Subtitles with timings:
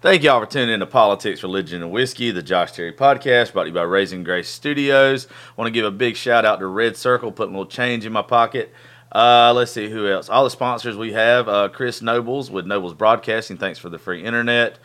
[0.00, 3.64] Thank y'all for tuning in to Politics, Religion, and Whiskey, the Josh Terry podcast brought
[3.64, 5.26] to you by Raising Grace Studios.
[5.56, 8.12] want to give a big shout out to Red Circle, putting a little change in
[8.12, 8.72] my pocket.
[9.10, 10.28] Uh, let's see who else.
[10.28, 13.56] All the sponsors we have uh, Chris Nobles with Nobles Broadcasting.
[13.56, 14.78] Thanks for the free internet.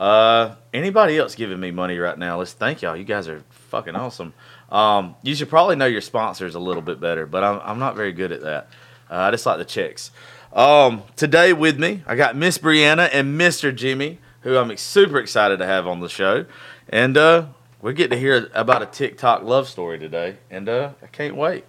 [0.00, 2.36] Uh, anybody else giving me money right now?
[2.38, 2.96] Let's thank y'all.
[2.96, 4.34] You guys are fucking awesome.
[4.72, 7.94] Um, you should probably know your sponsors a little bit better, but I'm, I'm not
[7.94, 8.68] very good at that.
[9.08, 10.10] Uh, I just like the checks.
[10.52, 13.72] Um, today with me, I got Miss Brianna and Mr.
[13.72, 16.46] Jimmy who I'm super excited to have on the show.
[16.88, 17.46] And uh,
[17.82, 20.36] we get to hear about a TikTok love story today.
[20.52, 21.64] And uh, I can't wait.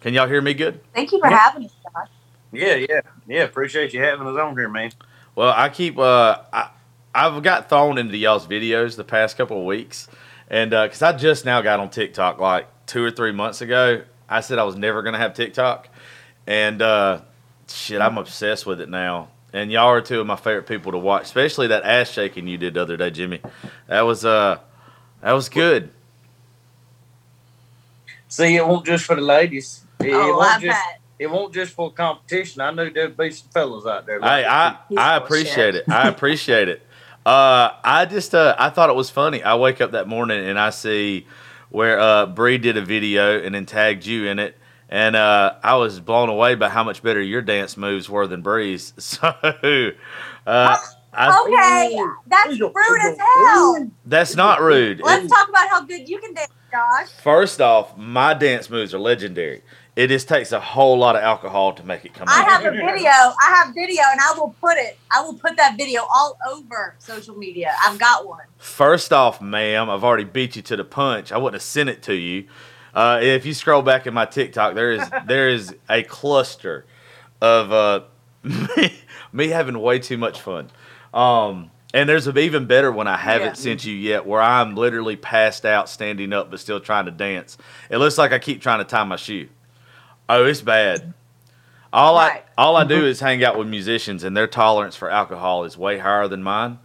[0.00, 0.80] Can y'all hear me good?
[0.92, 1.38] Thank you for yeah.
[1.38, 2.08] having us, Josh.
[2.52, 3.42] Yeah, yeah, yeah.
[3.44, 4.92] Appreciate you having us on here, man.
[5.34, 6.68] Well, I keep uh, I,
[7.14, 10.08] I've got thrown into y'all's videos the past couple of weeks,
[10.50, 14.02] and because uh, I just now got on TikTok like two or three months ago,
[14.28, 15.88] I said I was never gonna have TikTok,
[16.46, 17.22] and uh,
[17.66, 20.98] shit, I'm obsessed with it now and y'all are two of my favorite people to
[20.98, 23.40] watch, especially that ass shaking you did the other day, Jimmy.
[23.86, 24.58] That was uh,
[25.22, 25.90] that was good.
[28.28, 29.84] See, it won't just for the ladies.
[30.00, 31.00] It, oh, it won't I just, bet.
[31.20, 32.60] It won't just for competition.
[32.60, 34.18] I know there'd be some fellas out there.
[34.18, 35.88] Like I, I, I appreciate it.
[35.88, 36.82] I appreciate it.
[37.24, 39.40] Uh, I just uh, I thought it was funny.
[39.40, 41.28] I wake up that morning and I see
[41.70, 44.58] where uh, Bree did a video and then tagged you in it
[44.94, 48.42] and uh, I was blown away by how much better your dance moves were than
[48.42, 48.92] Bree's.
[49.04, 49.26] So,
[50.46, 50.76] uh,
[51.12, 53.90] I, okay, that's rude as hell.
[54.06, 55.00] That's not rude.
[55.00, 57.08] Let's talk about how good you can dance, Josh.
[57.08, 59.62] First off, my dance moves are legendary.
[59.96, 62.36] It just takes a whole lot of alcohol to make it come out.
[62.36, 62.62] I out.
[62.62, 63.10] have a video.
[63.10, 64.98] I have video, and I will put it.
[65.10, 67.72] I will put that video all over social media.
[67.84, 68.44] I've got one.
[68.58, 71.32] First off, ma'am, I've already beat you to the punch.
[71.32, 72.46] I wouldn't have sent it to you.
[72.94, 76.86] Uh, if you scroll back in my TikTok, there is there is a cluster
[77.40, 78.00] of uh,
[78.42, 78.94] me,
[79.32, 80.70] me, having way too much fun.
[81.12, 83.52] Um, and there's an even better one I haven't yeah.
[83.54, 87.56] sent you yet, where I'm literally passed out, standing up, but still trying to dance.
[87.88, 89.48] It looks like I keep trying to tie my shoe.
[90.28, 91.14] Oh, it's bad.
[91.92, 92.44] All right.
[92.58, 95.78] I all I do is hang out with musicians, and their tolerance for alcohol is
[95.78, 96.80] way higher than mine,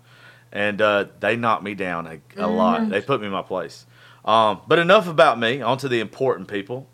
[0.52, 2.56] and uh, they knock me down a, a mm.
[2.56, 2.90] lot.
[2.90, 3.88] They put me in my place.
[4.30, 5.62] Um, but enough about me.
[5.62, 6.88] On to the important people.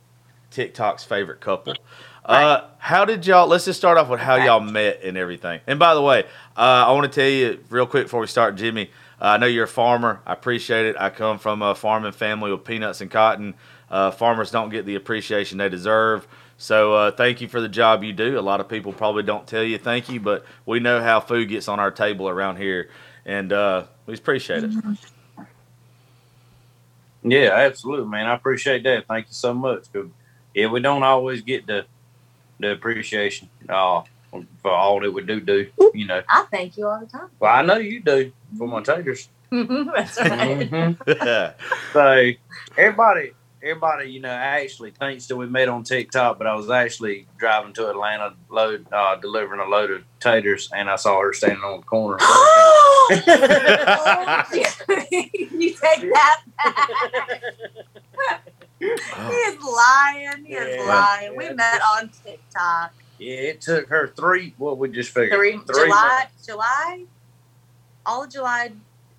[0.52, 1.76] TikTok's favorite couple.
[2.24, 3.46] Uh, how did y'all?
[3.46, 5.60] Let's just start off with how y'all met and everything.
[5.68, 6.24] And by the way,
[6.56, 8.90] uh, I want to tell you real quick before we start, Jimmy.
[9.22, 10.22] Uh, I know you're a farmer.
[10.26, 10.96] I appreciate it.
[10.98, 13.54] I come from a farming family with peanuts and cotton.
[13.92, 16.28] Uh, farmers don't get the appreciation they deserve.
[16.58, 18.40] So uh, thank you for the job you do.
[18.40, 21.50] A lot of people probably don't tell you thank you, but we know how food
[21.50, 22.90] gets on our table around here,
[23.26, 24.72] and uh, we appreciate it.
[24.72, 24.94] Mm-hmm.
[27.28, 28.28] Yeah, absolutely, man.
[28.28, 29.08] I appreciate that.
[29.08, 29.92] Thank you so much.
[29.92, 30.08] Cause,
[30.54, 31.86] yeah, we don't always get the
[32.60, 34.04] the appreciation uh,
[34.62, 35.68] for all that we do do.
[35.94, 37.30] You know, I thank you all the time.
[37.40, 39.28] Well, I know you do for my taters.
[39.52, 40.70] That's right.
[40.70, 41.62] Mm-hmm.
[41.94, 42.32] so
[42.78, 43.32] everybody,
[43.66, 47.74] everybody, you know, actually thinks that we met on TikTok, but I was actually driving
[47.74, 51.80] to Atlanta, load uh, delivering a load of taters, and I saw her standing on
[51.80, 52.18] the corner.
[55.58, 57.42] you take that back.
[58.24, 58.38] Oh.
[58.78, 60.46] He is lying.
[60.46, 60.64] He yeah.
[60.64, 61.32] is lying.
[61.32, 61.38] Yeah.
[61.38, 62.94] We met on TikTok.
[63.18, 64.54] Yeah, it took her three.
[64.58, 65.40] What we just figured?
[65.40, 66.46] Three, three July, months.
[66.46, 67.06] July,
[68.06, 68.74] all of July,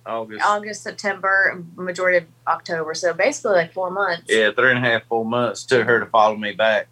[0.07, 2.93] August, August, September, majority of October.
[2.93, 4.25] So basically, like four months.
[4.27, 6.87] Yeah, three and a half, four months took her to follow me back.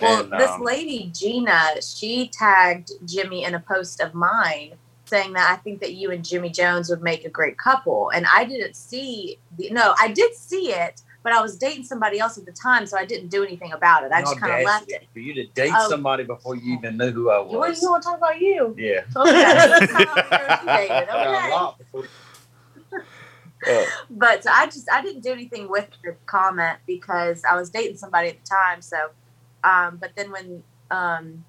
[0.00, 4.72] Well, and, this um, lady Gina, she tagged Jimmy in a post of mine
[5.04, 8.10] saying that I think that you and Jimmy Jones would make a great couple.
[8.10, 12.18] And I didn't see the, no, I did see it, but I was dating somebody
[12.18, 14.12] else at the time, so I didn't do anything about it.
[14.12, 15.06] I just kind of left it.
[15.12, 15.88] For you to date oh.
[15.88, 17.54] somebody before you even knew who I was.
[17.54, 18.74] What, do you want to talk about you?
[18.78, 19.02] Yeah.
[20.72, 20.88] Okay.
[23.68, 23.86] okay.
[24.10, 28.28] but I just I didn't do anything with your comment because I was dating somebody
[28.30, 28.82] at the time.
[28.82, 29.10] So,
[29.62, 31.44] um, but then when um,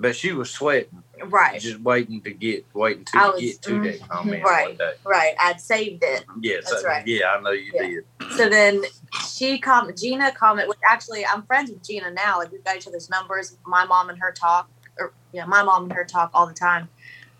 [0.00, 1.02] but she was sweating.
[1.26, 1.60] Right.
[1.60, 4.92] Just waiting to get, waiting to was, get to that comment right, one day.
[5.04, 5.34] Right.
[5.38, 6.24] I'd saved it.
[6.40, 6.70] Yes.
[6.70, 7.06] That's I, right.
[7.06, 7.82] Yeah, I know you yeah.
[7.82, 8.04] did.
[8.36, 8.82] So then
[9.28, 12.38] she comment, Gina comment, which actually I'm friends with Gina now.
[12.38, 13.56] Like we've got each other's numbers.
[13.66, 14.68] My mom and her talk,
[14.98, 16.88] or yeah, my mom and her talk all the time.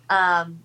[0.09, 0.59] Um,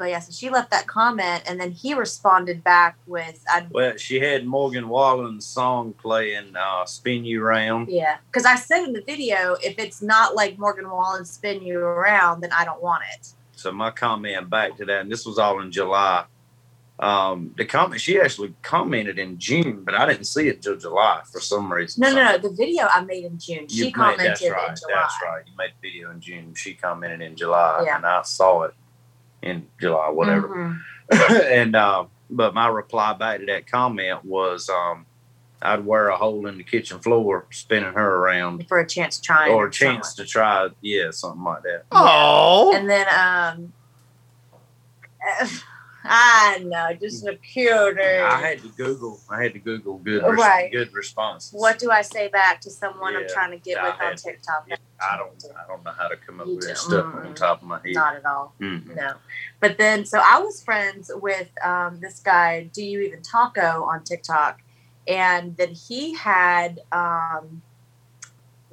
[0.00, 3.98] but yeah, so she left that comment, and then he responded back with, I'd, "Well,
[3.98, 8.94] she had Morgan Wallen's song playing, uh, "Spin You Around." Yeah, because I said in
[8.94, 13.02] the video, if it's not like Morgan Wallen "Spin You Around," then I don't want
[13.12, 13.34] it.
[13.52, 16.24] So my comment back to that, and this was all in July.
[16.98, 21.20] Um, the comment she actually commented in June, but I didn't see it till July
[21.30, 22.00] for some reason.
[22.00, 22.38] No, no, no.
[22.38, 23.68] The video I made in June.
[23.68, 24.94] She commented made, that's right, in July.
[24.94, 25.42] That's right.
[25.46, 26.54] You made the video in June.
[26.54, 27.96] She commented in July, yeah.
[27.96, 28.74] and I saw it
[29.42, 30.78] in July, whatever.
[31.10, 31.32] Mm-hmm.
[31.52, 35.06] and uh, but my reply back to that comment was, um,
[35.62, 39.22] I'd wear a hole in the kitchen floor, spinning her around for a chance to
[39.22, 41.84] try, or a chance to try, yeah, something like that.
[41.92, 43.72] Oh, and then um.
[46.04, 48.24] I know, just a cuter.
[48.24, 49.20] I had to Google.
[49.28, 50.72] I had to Google good, res- right.
[50.72, 51.52] good responses.
[51.52, 54.66] What do I say back to someone yeah, I'm trying to get with on TikTok?
[54.68, 55.44] Yeah, I don't.
[55.56, 57.68] I don't know how to come up you with that stuff mm on top of
[57.68, 57.94] my head.
[57.94, 58.54] Not at all.
[58.60, 59.14] mm No.
[59.60, 62.70] But then, so I was friends with um, this guy.
[62.72, 64.60] Do you even taco on TikTok?
[65.06, 67.62] And then he had um,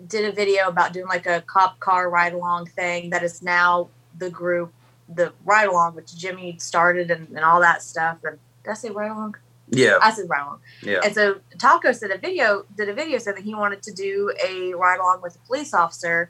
[0.06, 3.90] did a video about doing like a cop car ride along thing that is now
[4.18, 4.74] the group
[5.14, 8.18] the ride along, which Jimmy started and, and all that stuff.
[8.24, 9.36] And did I say ride along?
[9.70, 9.98] Yeah.
[10.02, 10.60] I said ride along.
[10.82, 11.02] Yeah.
[11.04, 14.34] And so Taco said a video did a video saying that he wanted to do
[14.44, 16.30] a ride along with a police officer.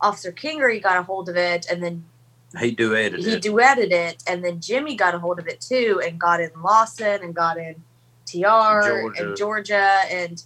[0.00, 2.04] Officer Kingery got a hold of it and then
[2.60, 3.44] he duetted he it.
[3.44, 6.50] He duetted it and then Jimmy got a hold of it too and got in
[6.62, 7.76] Lawson and got in
[8.26, 9.12] TR Georgia.
[9.18, 10.42] and Georgia and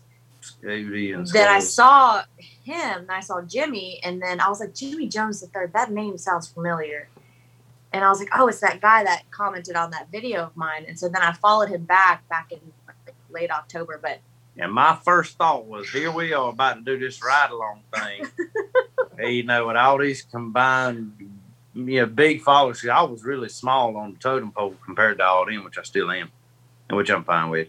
[0.63, 5.09] and then I saw him and I saw Jimmy and then I was like Jimmy
[5.09, 7.09] Jones the third that name sounds familiar
[7.93, 10.85] and I was like, oh, it's that guy that commented on that video of mine.
[10.87, 12.61] And so then I followed him back back in
[13.31, 13.99] late October.
[14.01, 14.21] But
[14.57, 18.27] and my first thought was, here we are about to do this ride along thing.
[19.19, 21.13] you know, with all these combined,
[21.75, 22.87] you know, big followers.
[22.87, 26.11] I was really small on the totem pole compared to all them, which I still
[26.11, 26.31] am,
[26.89, 27.69] and which I'm fine with.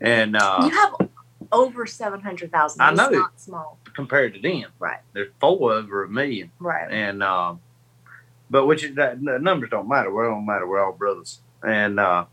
[0.00, 1.08] And uh, you have
[1.52, 2.80] over seven hundred thousand.
[2.80, 4.70] I know, not small compared to them.
[4.78, 5.00] Right.
[5.12, 6.52] There's four over a million.
[6.60, 6.88] Right.
[6.88, 7.60] And um,
[8.50, 10.12] but which that, the numbers don't matter.
[10.12, 10.66] We don't matter.
[10.66, 11.40] We're all brothers.
[11.62, 12.26] And uh,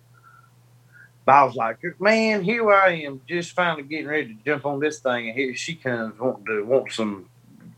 [1.26, 4.80] but I was like, man, here I am, just finally getting ready to jump on
[4.80, 7.28] this thing, and here she comes wanting to want some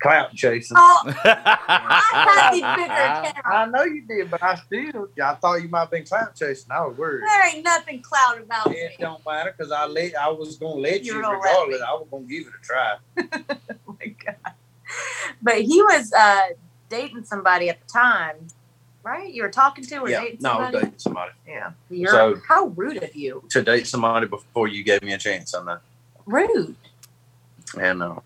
[0.01, 0.75] clout chasing.
[0.77, 5.91] Oh, I had I know you did, but I still, I thought you might have
[5.91, 6.71] been clout chasing.
[6.71, 7.23] I was worried.
[7.23, 8.75] There ain't nothing clout about it.
[8.75, 11.81] It don't matter because I let, I was gonna let you, you regardless.
[11.81, 12.97] I was gonna give it a try.
[13.87, 14.53] oh my god!
[15.41, 16.11] But he was.
[16.11, 16.41] uh
[16.89, 18.47] dating somebody at the time,
[19.03, 19.31] right?
[19.31, 20.59] You were talking to or yeah, dating somebody?
[20.59, 21.31] No, I was dating somebody.
[21.47, 21.71] Yeah.
[21.89, 25.53] You're, so how rude of you to date somebody before you gave me a chance
[25.53, 25.81] on that.
[26.25, 26.75] Rude.
[27.79, 28.19] And uh,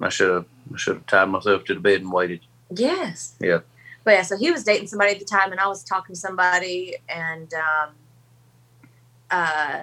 [0.00, 2.40] I should have I should have tied myself to the bed and waited.
[2.74, 3.34] Yes.
[3.40, 3.60] Yeah.
[4.04, 6.20] But yeah, so he was dating somebody at the time, and I was talking to
[6.20, 7.90] somebody, and um,
[9.30, 9.80] uh,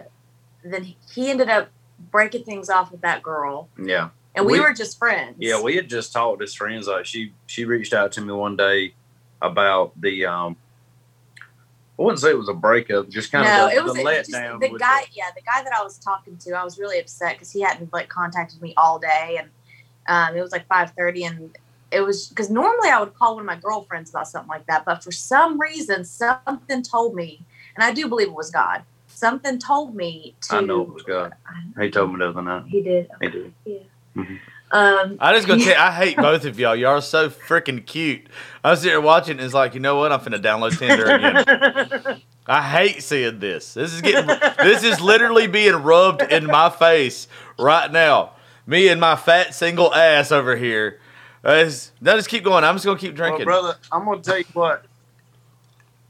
[0.64, 1.70] then he ended up
[2.12, 3.70] breaking things off with that girl.
[3.78, 5.36] Yeah and we, we, were just friends.
[5.40, 6.88] Yeah, we had just talked as friends.
[6.88, 8.94] Like she she reached out to me one day
[9.42, 10.58] about the um.
[11.98, 14.04] I wouldn't say it was a breakup, just kind no, of the, it was the
[14.04, 14.60] letdown.
[14.60, 17.36] The guy, the, yeah, the guy that I was talking to, I was really upset
[17.36, 19.50] because he hadn't like contacted me all day, and
[20.08, 21.58] um, it was like five thirty, and
[21.92, 24.84] it was because normally I would call one of my girlfriends about something like that,
[24.84, 27.42] but for some reason, something told me,
[27.76, 28.84] and I do believe it was God.
[29.08, 30.58] Something told me to.
[30.58, 31.34] I know it was God.
[31.80, 32.66] He told me the other night.
[32.68, 33.10] He did.
[33.22, 33.54] He did.
[33.64, 33.78] Yeah.
[34.16, 34.36] Mm-hmm.
[34.72, 36.76] Um, I just gonna tell you, I hate both of y'all.
[36.76, 38.28] Y'all are so freaking cute.
[38.64, 40.12] I was here watching, and it's like, you know what?
[40.12, 42.22] I'm finna download Tinder again.
[42.48, 43.74] I hate seeing this.
[43.74, 44.28] This is getting,
[44.58, 47.28] this is literally being rubbed in my face
[47.58, 48.32] right now.
[48.68, 51.00] Me and my fat single ass over here.
[51.44, 51.70] Uh,
[52.02, 52.64] now just keep going.
[52.64, 53.78] I'm just gonna keep drinking, well, brother.
[53.92, 54.86] I'm gonna tell you what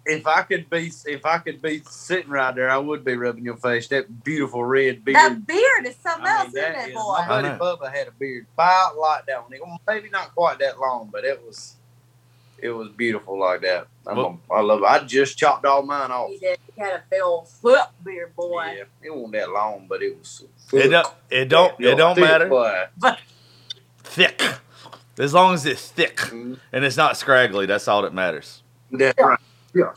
[0.06, 3.44] if I could be if I could be sitting right there, I would be rubbing
[3.44, 3.88] your face.
[3.88, 5.16] That beautiful red beard.
[5.16, 7.18] That beard is something I mean, else, isn't it, boy?
[7.28, 9.78] My buddy Bubba had a beard about like that one.
[9.88, 11.76] Maybe not quite that long, but it was
[12.60, 13.88] it was beautiful like that.
[14.06, 14.86] Well, a, I love it.
[14.86, 16.30] I just chopped all mine off.
[16.30, 16.60] He did.
[16.76, 18.76] He had a full foot beard, boy.
[18.78, 20.46] Yeah, it wasn't that long, but it was.
[20.72, 21.08] It don't.
[21.30, 21.80] It don't.
[21.80, 22.48] It don't matter.
[22.48, 23.20] But
[24.04, 24.42] thick.
[25.18, 26.56] As long as it's thick mm-hmm.
[26.74, 28.62] and it's not scraggly, that's all that matters.
[28.92, 29.40] That's right.
[29.76, 29.94] Yeah.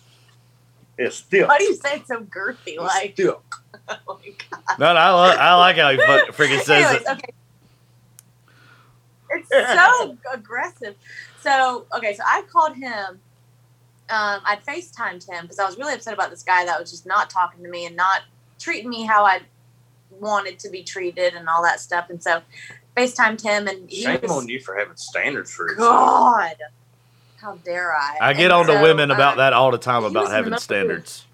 [0.98, 1.46] It's still.
[1.46, 2.76] Why do you say it so girthy?
[2.76, 3.42] Like still.
[3.88, 4.78] oh my god.
[4.78, 7.08] No, no, I, love, I like how he freaking says Anyways, it.
[7.12, 7.32] Okay.
[9.30, 10.96] It's so aggressive.
[11.40, 13.20] So okay, so I called him.
[14.10, 17.06] Um, I'd FaceTimed him because I was really upset about this guy that was just
[17.06, 18.22] not talking to me and not
[18.58, 19.40] treating me how I
[20.18, 22.08] wanted to be treated and all that stuff.
[22.08, 22.40] And so
[22.96, 25.90] FaceTimed him and shame was, on you for having standards for yourself.
[25.90, 26.56] God.
[27.40, 28.16] How dare I?
[28.20, 31.24] I get on to women about um, that all the time about having standards.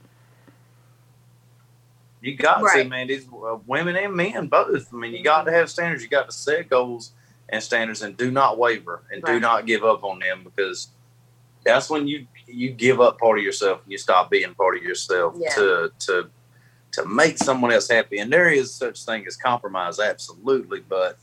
[2.21, 2.83] You got right.
[2.83, 3.07] to, man.
[3.07, 4.93] These uh, women and men both.
[4.93, 6.03] I mean, you got to have standards.
[6.03, 7.13] You got to set goals
[7.49, 9.35] and standards, and do not waver and right.
[9.35, 10.89] do not give up on them because
[11.65, 14.83] that's when you you give up part of yourself and you stop being part of
[14.83, 15.51] yourself yeah.
[15.55, 16.31] to to
[16.93, 18.19] to make someone else happy.
[18.19, 21.19] And there is such thing as compromise, absolutely, but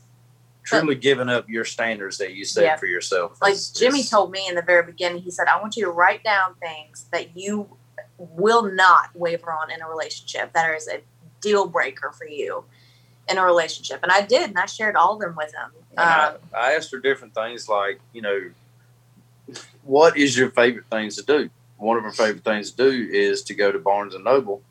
[0.62, 2.76] truly giving up your standards that you set yeah.
[2.76, 3.40] for yourself.
[3.42, 6.22] Like Jimmy told me in the very beginning, he said, I want you to write
[6.22, 7.76] down things that you
[8.18, 11.00] will not waver on in a relationship that is a
[11.40, 12.64] deal breaker for you
[13.28, 14.00] in a relationship.
[14.02, 15.70] And I did, and I shared all of them with him.
[15.96, 18.50] Um, I, I asked her different things like, you know,
[19.82, 21.50] what is your favorite things to do?
[21.76, 24.62] One of her favorite things to do is to go to Barnes and Noble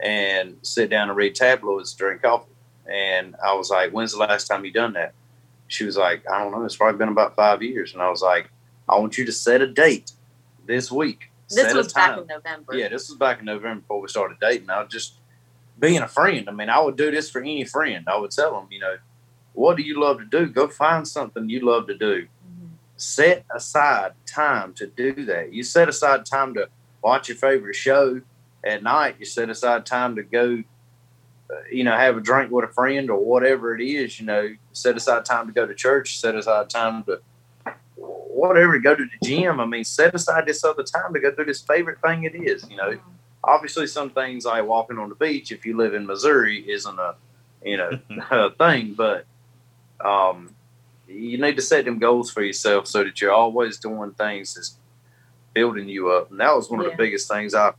[0.00, 2.52] and sit down and read tabloids, drink coffee.
[2.86, 5.14] And I was like, when's the last time you done that?
[5.68, 6.64] She was like, I don't know.
[6.64, 7.92] It's probably been about five years.
[7.92, 8.50] And I was like,
[8.88, 10.12] I want you to set a date
[10.66, 11.30] this week.
[11.48, 12.74] This set was back in November.
[12.74, 14.70] Yeah, this was back in November before we started dating.
[14.70, 15.14] I was just
[15.78, 16.48] being a friend.
[16.48, 18.06] I mean, I would do this for any friend.
[18.08, 18.96] I would tell them, you know,
[19.52, 20.46] what do you love to do?
[20.46, 22.22] Go find something you love to do.
[22.22, 22.66] Mm-hmm.
[22.96, 25.52] Set aside time to do that.
[25.52, 26.68] You set aside time to
[27.02, 28.20] watch your favorite show
[28.64, 29.16] at night.
[29.18, 30.62] You set aside time to go
[31.70, 34.96] you know, have a drink with a friend or whatever it is, you know, set
[34.96, 37.20] aside time to go to church, set aside time to
[37.96, 39.60] whatever, go to the gym.
[39.60, 42.68] I mean, set aside this other time to go do this favorite thing it is,
[42.70, 42.98] you know.
[43.42, 47.14] Obviously, some things like walking on the beach, if you live in Missouri, isn't a,
[47.64, 47.98] you know,
[48.30, 49.24] a thing, but
[50.04, 50.54] um,
[51.08, 54.78] you need to set them goals for yourself so that you're always doing things that's
[55.54, 56.30] building you up.
[56.30, 57.72] And that was one of the biggest things I,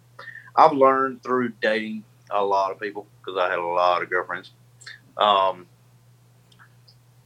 [0.55, 4.51] I've learned through dating a lot of people because I had a lot of girlfriends.
[5.17, 5.67] Um,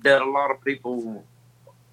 [0.01, 1.24] that a lot of people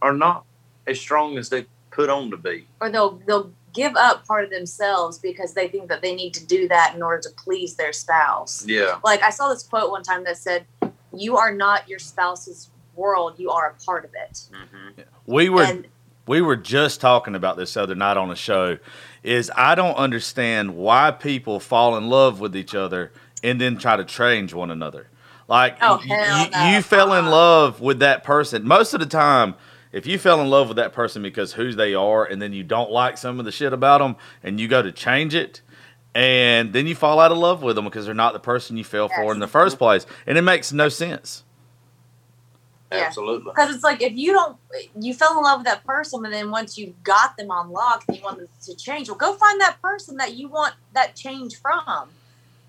[0.02, 0.44] are not
[0.86, 4.50] as strong as they put on to be, or they'll they'll give up part of
[4.50, 7.92] themselves because they think that they need to do that in order to please their
[7.92, 8.64] spouse.
[8.66, 8.98] Yeah.
[9.04, 10.66] Like I saw this quote one time that said,
[11.12, 15.02] "You are not your spouse's world; you are a part of it." Mm-hmm.
[15.26, 15.62] We were.
[15.62, 15.86] And,
[16.30, 18.78] we were just talking about this other night on a show
[19.25, 23.10] is I don't understand why people fall in love with each other
[23.42, 25.08] and then try to change one another.
[25.49, 26.70] Like oh, you, no.
[26.70, 27.32] you fell in uh-uh.
[27.32, 28.64] love with that person.
[28.64, 29.56] Most of the time,
[29.90, 32.62] if you fell in love with that person because who they are and then you
[32.62, 35.62] don't like some of the shit about them and you go to change it
[36.14, 38.84] and then you fall out of love with them because they're not the person you
[38.84, 39.18] fell yes.
[39.18, 41.42] for in the first place and it makes no sense
[42.92, 42.99] yeah.
[43.06, 43.52] Absolutely.
[43.52, 44.56] Because it's like if you don't,
[44.99, 48.04] you fell in love with that person, and then once you got them on lock
[48.09, 51.14] and you want them to change, well, go find that person that you want that
[51.14, 52.09] change from.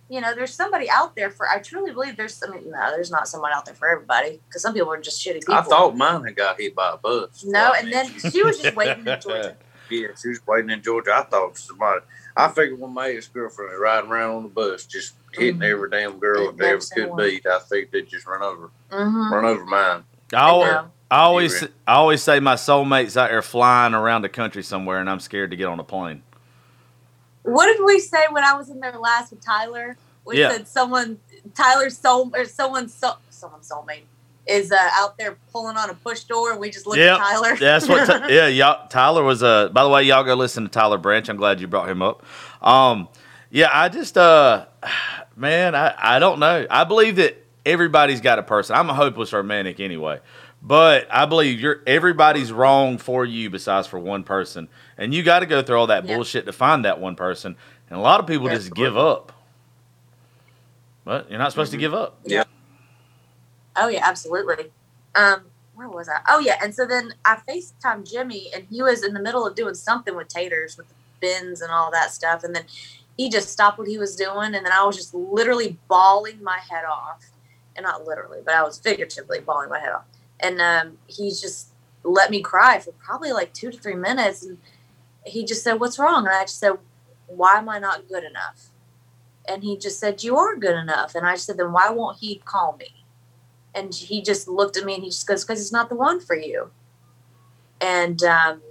[0.09, 1.47] You know, there's somebody out there for.
[1.47, 2.43] I truly believe there's.
[2.43, 5.25] I mean, no, there's not someone out there for everybody because some people are just
[5.25, 5.55] shitty people.
[5.55, 7.43] I thought mine had got hit by a bus.
[7.45, 9.55] No, and then she was just waiting in Georgia.
[9.89, 11.13] Yeah, she was waiting in Georgia.
[11.15, 12.01] I thought somebody.
[12.35, 15.63] I figured when my ex girlfriend riding around on the bus, just hitting mm-hmm.
[15.63, 17.45] every damn girl that ever could beat.
[17.45, 19.33] I think they just run over, mm-hmm.
[19.33, 20.03] run over mine.
[20.33, 20.73] I always,
[21.09, 25.09] I always, I always say my soulmate's out there flying around the country somewhere, and
[25.09, 26.23] I'm scared to get on a plane.
[27.43, 29.97] What did we say when I was in there last with Tyler?
[30.25, 30.51] We yeah.
[30.51, 31.19] said someone,
[31.55, 34.03] Tyler's soul, or someone's soul, someone's soulmate
[34.47, 37.19] is uh, out there pulling on a push door, and we just look yep.
[37.19, 37.55] at Tyler.
[37.55, 38.05] That's what.
[38.05, 39.43] T- yeah, y'all, Tyler was.
[39.43, 41.27] Uh, by the way, y'all go listen to Tyler Branch.
[41.29, 42.23] I'm glad you brought him up.
[42.61, 43.07] Um,
[43.49, 44.65] yeah, I just, uh,
[45.35, 46.65] man, I, I don't know.
[46.69, 48.75] I believe that everybody's got a person.
[48.75, 50.19] I'm a hopeless romantic anyway.
[50.61, 54.69] But I believe you're everybody's wrong for you besides for one person.
[54.97, 57.55] And you got to go through all that bullshit to find that one person.
[57.89, 59.31] And a lot of people just give up.
[61.03, 61.79] But you're not supposed mm-hmm.
[61.79, 62.19] to give up.
[62.25, 62.43] Yeah.
[63.75, 64.71] Oh yeah, absolutely.
[65.15, 66.19] Um, where was I?
[66.27, 69.55] Oh yeah, and so then I FaceTime Jimmy and he was in the middle of
[69.55, 72.43] doing something with taters with the bins and all that stuff.
[72.43, 72.65] And then
[73.17, 76.59] he just stopped what he was doing and then I was just literally bawling my
[76.69, 77.30] head off
[77.75, 80.05] and not literally, but I was figuratively bawling my head off.
[80.39, 81.69] And um, he just
[82.03, 84.43] let me cry for probably like two to three minutes.
[84.43, 84.57] And
[85.25, 86.25] he just said, What's wrong?
[86.25, 86.73] And I just said,
[87.27, 88.69] Why am I not good enough?
[89.47, 91.15] And he just said, You are good enough.
[91.15, 93.05] And I said, Then why won't he call me?
[93.73, 96.19] And he just looked at me and he just goes, Because it's not the one
[96.19, 96.71] for you.
[97.79, 98.61] And um,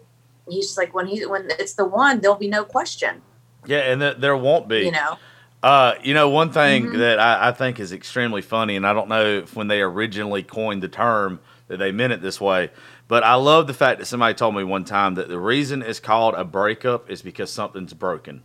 [0.48, 3.22] he's just like, When he when it's the one, there'll be no question.
[3.66, 4.80] Yeah, and th- there won't be.
[4.80, 5.18] You know.
[5.62, 6.98] Uh, you know, one thing mm-hmm.
[6.98, 10.42] that I, I, think is extremely funny, and I don't know if when they originally
[10.42, 11.38] coined the term
[11.68, 12.70] that they meant it this way,
[13.08, 16.00] but I love the fact that somebody told me one time that the reason it's
[16.00, 18.42] called a breakup is because something's broken.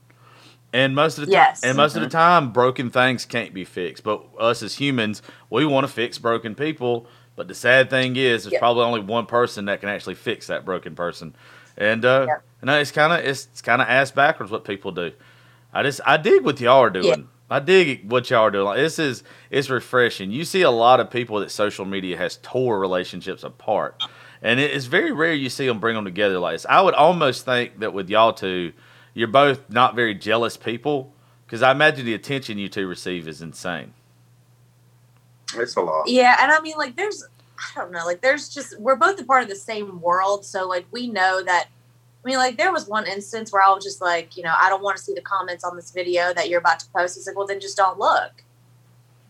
[0.74, 1.62] And most of the yes.
[1.62, 2.04] time, and most mm-hmm.
[2.04, 2.46] of the mm-hmm.
[2.46, 4.04] time, broken things can't be fixed.
[4.04, 7.08] But us as humans, we want to fix broken people.
[7.38, 8.60] But the sad thing is, there's yep.
[8.60, 11.34] probably only one person that can actually fix that broken person.
[11.78, 12.44] And uh, yep.
[12.62, 15.14] you know, it's kind of it's, it's kind of ass backwards what people do.
[15.76, 17.06] I just I dig what y'all are doing.
[17.06, 17.16] Yeah.
[17.50, 18.64] I dig what y'all are doing.
[18.64, 20.32] Like, this is it's refreshing.
[20.32, 24.02] You see a lot of people that social media has tore relationships apart,
[24.42, 26.66] and it is very rare you see them bring them together like this.
[26.68, 28.72] I would almost think that with y'all two,
[29.14, 31.14] you're both not very jealous people
[31.46, 33.94] because I imagine the attention you two receive is insane.
[35.56, 36.08] It's a lot.
[36.08, 37.28] Yeah, and I mean, like, there's
[37.58, 40.68] I don't know, like there's just we're both a part of the same world, so
[40.70, 41.68] like we know that.
[42.26, 44.68] I mean, like there was one instance where I was just like, you know, I
[44.68, 47.18] don't want to see the comments on this video that you're about to post.
[47.18, 48.44] It's like, well, then just don't look.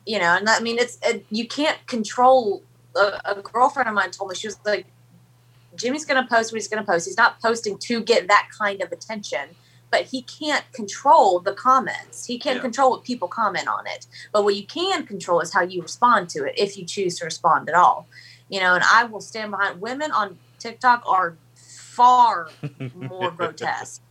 [0.05, 2.63] You know, and I mean, it's it, you can't control.
[2.95, 4.85] A, a girlfriend of mine told me she was like,
[5.75, 7.05] Jimmy's going to post what he's going to post.
[7.05, 9.49] He's not posting to get that kind of attention
[9.91, 12.25] but he can't control the comments.
[12.25, 12.63] He can't yeah.
[12.63, 14.07] control what people comment on it.
[14.33, 17.25] But what you can control is how you respond to it if you choose to
[17.25, 18.05] respond at all.
[18.49, 21.37] You know, and I will stand behind women on TikTok are
[21.95, 22.49] far
[22.95, 24.01] more grotesque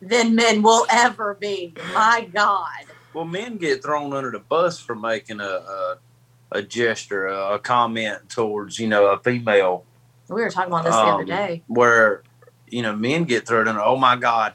[0.00, 1.74] than men will ever be.
[1.94, 2.84] My God.
[3.14, 5.98] Well, men get thrown under the bus for making a a,
[6.52, 9.84] a gesture, a, a, comment towards you know a female.
[10.28, 11.62] We were talking about this um, the other um, day.
[11.66, 12.22] Where
[12.68, 13.82] you know men get thrown under.
[13.82, 14.52] Oh my God,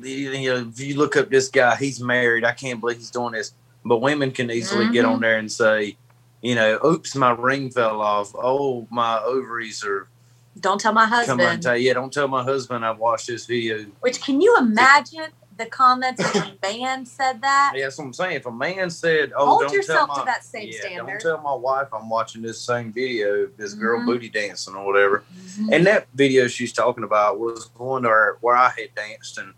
[0.00, 2.44] you know, if you look up this guy, he's married.
[2.44, 3.52] I can't believe he's doing this.
[3.84, 4.92] But women can easily mm-hmm.
[4.92, 5.22] get on mm-hmm.
[5.22, 5.96] there and say,
[6.40, 8.32] you know, oops, my ring fell off.
[8.34, 10.08] Oh, my ovaries are.
[10.60, 11.40] Don't tell my husband.
[11.40, 13.84] Come on, tell, yeah, don't tell my husband I've watched this video.
[14.00, 17.72] Which can you imagine the comments if a man said that?
[17.74, 18.36] Yeah, that's what I'm saying.
[18.36, 21.06] If a man said, "Oh, hold don't yourself tell my, to that same yeah, standard,"
[21.06, 24.06] don't tell my wife I'm watching this same video, this girl mm-hmm.
[24.06, 25.24] booty dancing or whatever.
[25.34, 25.72] Mm-hmm.
[25.72, 29.54] And that video she's talking about was one where where I had danced and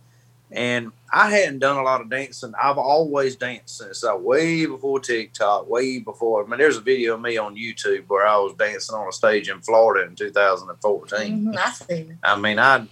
[0.51, 2.53] and I hadn't done a lot of dancing.
[2.61, 6.45] I've always danced since I way before TikTok, way before.
[6.45, 9.13] I mean, there's a video of me on YouTube where I was dancing on a
[9.13, 11.19] stage in Florida in 2014.
[11.19, 12.13] Mm-hmm, I see.
[12.23, 12.87] I mean, I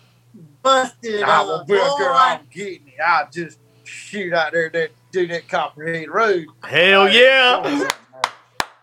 [0.63, 1.23] busted.
[1.23, 1.97] I was girl.
[2.01, 3.01] I'm getting it.
[3.05, 6.47] I just shoot out there that do that Copperhead Road.
[6.65, 7.89] Hell yeah!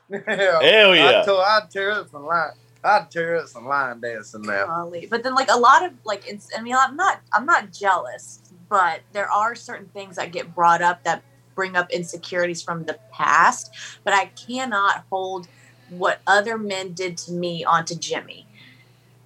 [0.27, 1.21] Hell yeah!
[1.21, 2.51] I told, I'd tear up some line.
[2.83, 4.89] I'd tear up some line dancing now.
[5.09, 6.25] But then, like a lot of like,
[6.57, 8.39] I mean, I'm not, I'm not jealous
[8.71, 11.21] but there are certain things that get brought up that
[11.55, 13.69] bring up insecurities from the past.
[14.05, 15.49] But I cannot hold
[15.89, 18.47] what other men did to me onto Jimmy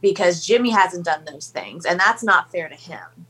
[0.02, 3.28] because Jimmy hasn't done those things, and that's not fair to him.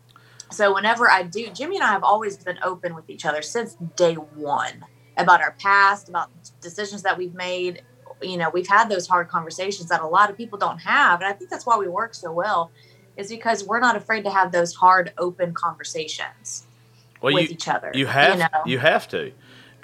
[0.52, 3.76] So whenever I do, Jimmy and I have always been open with each other since
[3.98, 4.86] day one
[5.18, 6.30] about our past, about
[6.62, 7.84] decisions that we've made.
[8.22, 11.28] You know, we've had those hard conversations that a lot of people don't have, and
[11.28, 12.72] I think that's why we work so well
[13.18, 16.66] is because we're not afraid to have those hard, open conversations
[17.22, 17.92] well, with you, each other.
[17.94, 18.62] You have you, know?
[18.66, 19.32] you have to.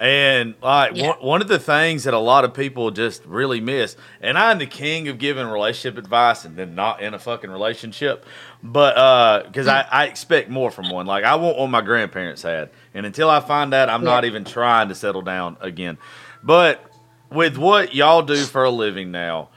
[0.01, 1.09] And like yeah.
[1.09, 4.57] one, one of the things that a lot of people just really miss, and I'm
[4.57, 8.25] the king of giving relationship advice and then not in a fucking relationship,
[8.63, 11.05] but because uh, I, I expect more from one.
[11.05, 14.09] Like I want what my grandparents had, and until I find that, I'm yeah.
[14.09, 15.99] not even trying to settle down again.
[16.41, 16.83] But
[17.31, 19.49] with what y'all do for a living now,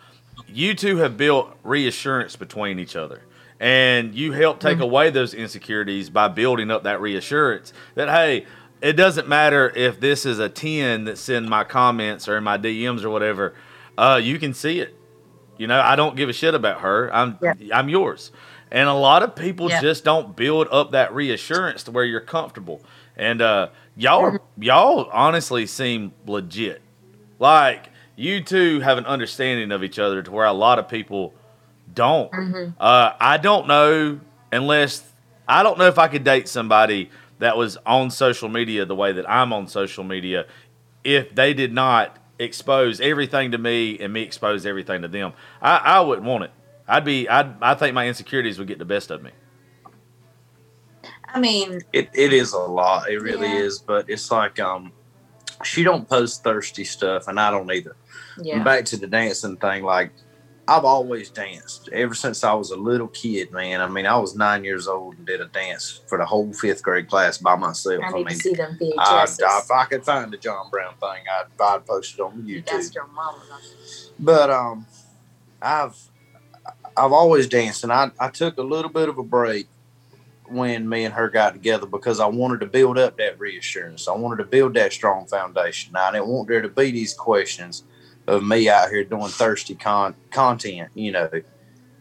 [0.47, 3.23] you two have built reassurance between each other
[3.64, 4.83] and you help take mm-hmm.
[4.83, 8.44] away those insecurities by building up that reassurance that hey
[8.83, 12.59] it doesn't matter if this is a 10 that's in my comments or in my
[12.59, 13.55] dms or whatever
[13.96, 14.94] uh, you can see it
[15.57, 17.55] you know i don't give a shit about her i'm yeah.
[17.72, 18.33] i'm yours
[18.70, 19.81] and a lot of people yeah.
[19.81, 22.83] just don't build up that reassurance to where you're comfortable
[23.16, 24.62] and uh, y'all mm-hmm.
[24.62, 26.83] y'all honestly seem legit
[27.38, 31.33] like you two have an understanding of each other to where a lot of people
[31.95, 32.31] don't.
[32.33, 32.71] Mm-hmm.
[32.79, 34.21] Uh, I don't know
[34.53, 35.03] unless
[35.49, 39.13] I don't know if I could date somebody that was on social media the way
[39.13, 40.47] that I'm on social media
[41.03, 45.33] if they did not expose everything to me and me expose everything to them.
[45.61, 46.51] I, I wouldn't want it.
[46.89, 49.31] I'd be I'd I think my insecurities would get the best of me.
[51.29, 53.11] I mean it, it is a lot.
[53.11, 53.59] It really yeah.
[53.59, 53.79] is.
[53.79, 54.93] But it's like um
[55.63, 57.97] she don't post thirsty stuff and I don't either.
[58.41, 58.63] Yeah.
[58.63, 60.11] back to the dancing thing, like
[60.66, 63.83] I've always danced ever since I was a little kid, man.
[63.83, 66.83] I mean, I was nine years old and did a dance for the whole fifth
[66.83, 68.03] grade class by myself.
[68.03, 69.42] I, I mean, see them VHSs.
[69.42, 72.66] I, if I could find the John Brown thing, I'd, I'd post it on YouTube.
[72.66, 73.42] That's your mama.
[74.18, 74.87] But um,
[75.61, 75.96] I've
[76.96, 79.66] I've always danced, and I, I took a little bit of a break
[80.48, 84.09] when me and her got together because I wanted to build up that reassurance.
[84.09, 85.92] I wanted to build that strong foundation.
[85.92, 87.83] Now, I didn't want there to be these questions
[88.27, 91.31] of me out here doing thirsty con- content, you know.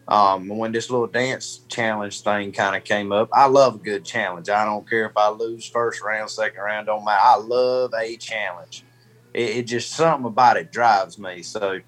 [0.06, 4.04] Um, when this little dance challenge thing kind of came up, I love a good
[4.04, 4.50] challenge.
[4.50, 7.20] I don't care if I lose first round, second round, don't matter.
[7.24, 8.84] I love a challenge.
[9.32, 11.42] It, it just something about it drives me.
[11.42, 11.80] So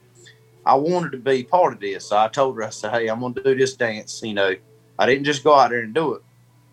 [0.64, 2.06] I wanted to be part of this.
[2.08, 4.54] So I told her, I said, "Hey, I'm gonna do this dance." You know,
[4.98, 6.22] I didn't just go out there and do it.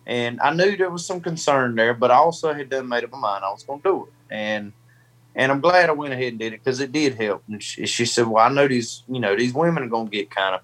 [0.06, 3.12] And I knew there was some concern there, but I also had done made up
[3.12, 4.12] my mind I was gonna do it.
[4.34, 4.72] And
[5.34, 7.42] and I'm glad I went ahead and did it because it did help.
[7.48, 10.30] And she, she, said, "Well, I know these, you know, these women are gonna get
[10.30, 10.60] kind of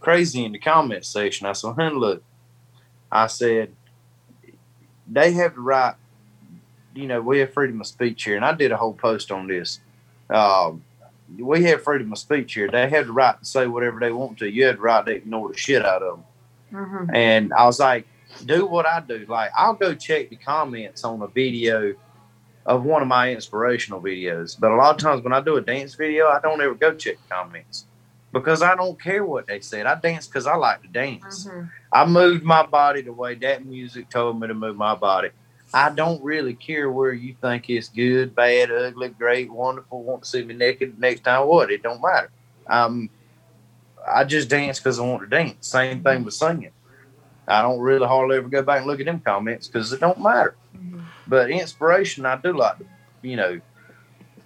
[0.00, 2.22] crazy in the comment section." I said, "Hun, look,"
[3.10, 3.72] I said,
[5.08, 5.94] "They have the right,
[6.94, 9.46] you know, we have freedom of speech here." And I did a whole post on
[9.46, 9.80] this.
[10.28, 10.84] Um,
[11.38, 12.68] we have freedom of speech here.
[12.68, 14.50] They have the right to say whatever they want to.
[14.50, 16.24] You have the right to ignore the shit out of them.
[16.72, 17.14] Mm-hmm.
[17.14, 18.06] And I was like,
[18.44, 19.24] do what I do.
[19.28, 21.94] Like, I'll go check the comments on a video
[22.70, 24.58] of one of my inspirational videos.
[24.58, 26.94] But a lot of times when I do a dance video, I don't ever go
[26.94, 27.86] check comments
[28.32, 29.86] because I don't care what they said.
[29.86, 31.46] I dance because I like to dance.
[31.46, 31.64] Mm-hmm.
[31.92, 35.30] I moved my body the way that music told me to move my body.
[35.74, 40.04] I don't really care where you think it's good, bad, ugly, great, wonderful.
[40.04, 41.48] Want to see me naked next time?
[41.48, 41.72] What?
[41.72, 42.30] It don't matter.
[42.68, 43.10] Um,
[44.08, 45.66] I just dance because I want to dance.
[45.66, 46.70] Same thing with singing.
[47.48, 50.20] I don't really hardly ever go back and look at them comments because it don't
[50.20, 50.54] matter.
[50.76, 50.89] Mm-hmm.
[51.30, 52.84] But inspiration, I do like to,
[53.22, 53.60] you know,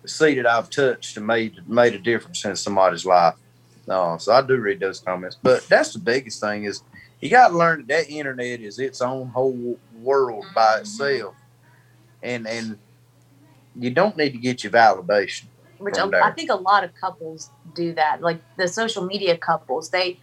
[0.05, 3.37] see that I've touched and made made a difference in somebody's life.
[3.89, 5.39] Uh, so I do read those comments.
[5.43, 6.83] But that's the biggest thing is
[7.21, 10.81] you got to learn that that internet is its own whole world by mm-hmm.
[10.83, 11.35] itself,
[12.23, 12.79] and and
[13.75, 15.47] you don't need to get your validation.
[15.79, 18.21] Which I think a lot of couples do that.
[18.21, 20.21] Like the social media couples, they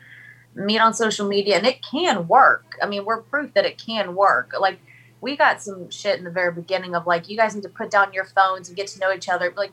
[0.54, 2.78] meet on social media, and it can work.
[2.84, 4.54] I mean, we're proof that it can work.
[4.60, 4.80] Like
[5.22, 7.92] we got some shit in the very beginning of like, you guys need to put
[7.92, 9.54] down your phones and get to know each other.
[9.56, 9.72] Like,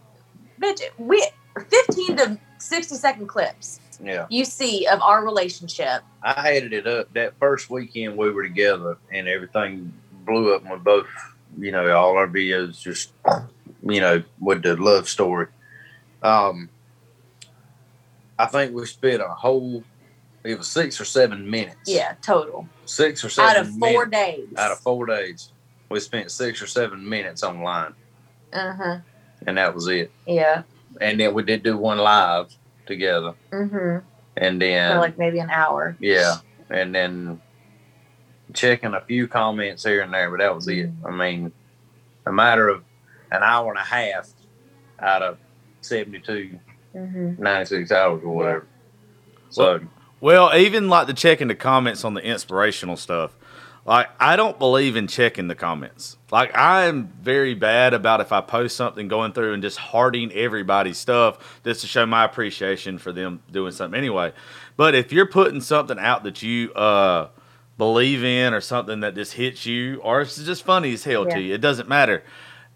[0.61, 1.27] bitch, we
[1.59, 4.27] 15 to 60 second clips yeah.
[4.29, 6.03] you see of our relationship.
[6.23, 7.13] I hated it up.
[7.15, 9.93] That first weekend we were together and everything
[10.25, 11.07] blew up and we both
[11.59, 13.13] you know all our videos just
[13.83, 15.47] you know with the love story.
[16.23, 16.69] Um
[18.41, 19.83] i think we spent a whole
[20.45, 21.77] it was six or seven minutes.
[21.87, 25.53] Yeah total six or seven out of four days out of four days
[25.89, 27.95] we spent six or seven minutes online
[28.53, 28.99] uh-huh
[29.47, 30.63] and that was it yeah
[31.01, 32.55] and then we did do one live
[32.89, 33.35] together.
[33.53, 34.05] Mm-hmm.
[34.37, 35.97] And then For like maybe an hour.
[36.01, 36.37] Yeah,
[36.71, 37.41] and then
[38.55, 41.07] checking a few comments here and there, but that was mm-hmm.
[41.07, 41.09] it.
[41.09, 41.53] I mean,
[42.27, 42.83] a matter of
[43.31, 44.31] an hour and a half
[44.99, 45.39] out of
[45.83, 46.59] 72,
[46.95, 47.43] mm-hmm.
[47.43, 48.67] 96 hours or whatever.
[49.51, 49.81] So.
[50.21, 53.37] Well, even like the checking the comments on the inspirational stuff,
[53.89, 56.19] like I don't believe in checking the comments.
[56.31, 60.31] Like I am very bad about if I post something going through and just hearting
[60.33, 64.33] everybody's stuff just to show my appreciation for them doing something anyway.
[64.77, 67.29] But if you're putting something out that you uh
[67.79, 71.35] believe in or something that just hits you or it's just funny as hell yeah.
[71.37, 72.25] to you, it doesn't matter.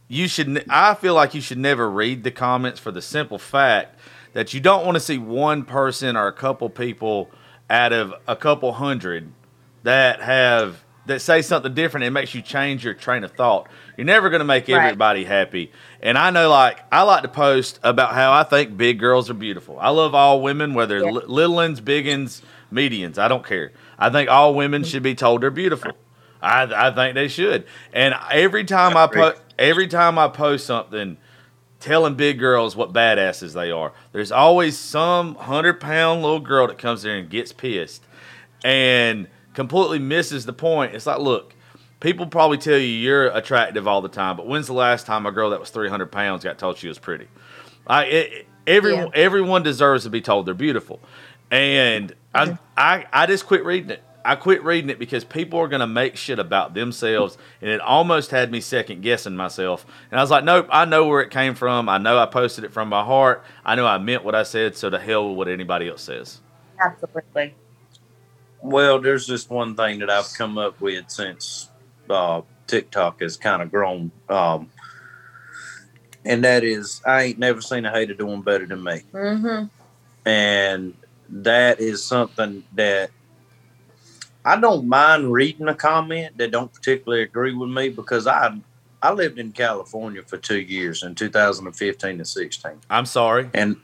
[0.09, 3.98] You should I feel like you should never read the comments for the simple fact
[4.33, 7.31] that you don't want to see one person or a couple people
[7.68, 9.33] out of a couple hundred
[9.83, 13.68] that have that say something different, it makes you change your train of thought.
[13.97, 15.29] You're never going to make everybody right.
[15.29, 15.73] happy.
[16.01, 19.35] And I know, like, I like to post about how I think big girls are
[19.35, 19.79] beautiful.
[19.81, 21.11] I love all women, whether yeah.
[21.11, 22.42] little ones, big ones,
[22.73, 23.18] medians.
[23.18, 23.73] I don't care.
[23.99, 25.92] I think all women should be told they're beautiful.
[26.40, 27.66] I, I think they should.
[27.92, 31.16] And every time I put, every time I post something
[31.83, 36.79] telling big girls what badasses they are, there's always some hundred pound little girl that
[36.79, 38.03] comes there and gets pissed.
[38.64, 40.95] And completely misses the point.
[40.95, 41.55] It's like, look,
[42.01, 45.33] people probably tell you you're attractive all the time, but when's the last time a
[45.33, 47.29] girl that was 300 pounds got told she was pretty?
[47.87, 49.23] I, it, everyone, yeah.
[49.23, 51.01] everyone deserves to be told they're beautiful.
[51.51, 54.03] And I, I, I just quit reading it.
[54.24, 57.80] I quit reading it because people are going to make shit about themselves, and it
[57.80, 59.87] almost had me second guessing myself.
[60.11, 61.88] And I was like, nope, I know where it came from.
[61.88, 63.44] I know I posted it from my heart.
[63.64, 66.40] I know I meant what I said, so to hell with what anybody else says.
[66.80, 67.54] Absolutely.
[68.61, 71.68] Well, there's just one thing that I've come up with since
[72.08, 74.70] uh, TikTok has kind of grown, um,
[76.24, 79.02] and that is I ain't never seen a hater doing better than me.
[79.12, 79.64] Mm-hmm.
[80.28, 80.94] And
[81.28, 83.11] that is something that
[84.44, 88.59] I don't mind reading a comment that don't particularly agree with me because I
[89.02, 92.72] I lived in California for two years in 2015 and 16.
[92.88, 93.50] I'm sorry.
[93.52, 93.76] And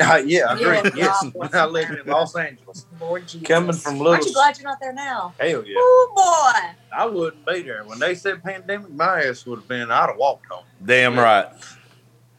[0.00, 0.90] uh, yeah, I agree.
[0.96, 2.86] yes, I live in Los Angeles.
[3.00, 3.46] Lord Jesus.
[3.46, 4.14] Coming from little.
[4.14, 5.34] Aren't you glad you're not there now?
[5.38, 5.74] Hell yeah.
[5.76, 6.70] Oh boy.
[6.92, 8.90] I wouldn't be there when they said pandemic.
[8.90, 9.90] My ass would have been.
[9.90, 10.64] I'd have walked home.
[10.84, 11.46] Damn right.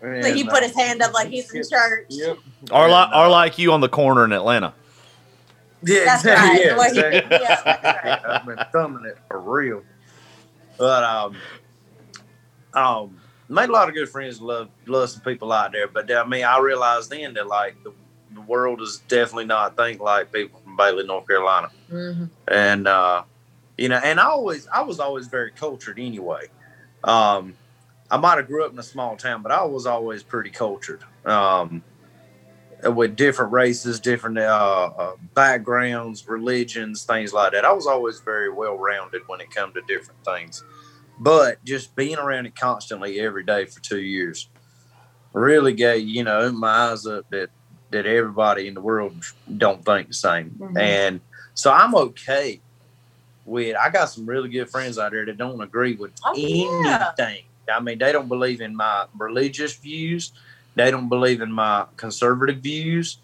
[0.02, 2.08] And, so he put his hand up like he's in church.
[2.10, 2.38] Yep.
[2.72, 4.74] Or like, or like you on the corner in Atlanta.
[5.84, 6.70] Yeah, that's exactly.
[6.70, 6.96] Right.
[6.96, 7.40] Yeah, exactly.
[7.42, 8.26] yeah, right.
[8.26, 9.84] I've been thumbing it for real.
[10.78, 11.38] But um,
[12.74, 13.18] um,
[13.50, 15.88] made a lot of good friends, love love some people out there.
[15.88, 17.94] But I mean, I realized then that like the,
[18.34, 22.26] the world is definitely not think like people from Bailey, North Carolina, mm-hmm.
[22.48, 23.24] and uh,
[23.78, 26.48] you know, and I always I was always very cultured anyway.
[27.04, 27.56] Um,
[28.10, 31.02] I might have grew up in a small town, but I was always pretty cultured.
[31.26, 31.84] Um,
[32.84, 37.66] with different races, different uh, uh, backgrounds, religions, things like that.
[37.66, 40.64] I was always very well rounded when it come to different things.
[41.20, 44.50] But just being around it constantly every day for two years,
[45.34, 47.50] really gave you know my eyes up that
[47.92, 49.14] that everybody in the world
[49.58, 50.78] don't think the same, mm-hmm.
[50.78, 51.22] and
[51.54, 52.62] so I'm okay
[53.46, 53.76] with.
[53.76, 57.44] I got some really good friends out there that don't agree with oh, anything.
[57.68, 57.76] Yeah.
[57.76, 60.34] I mean, they don't believe in my religious views.
[60.76, 63.18] They don't believe in my conservative views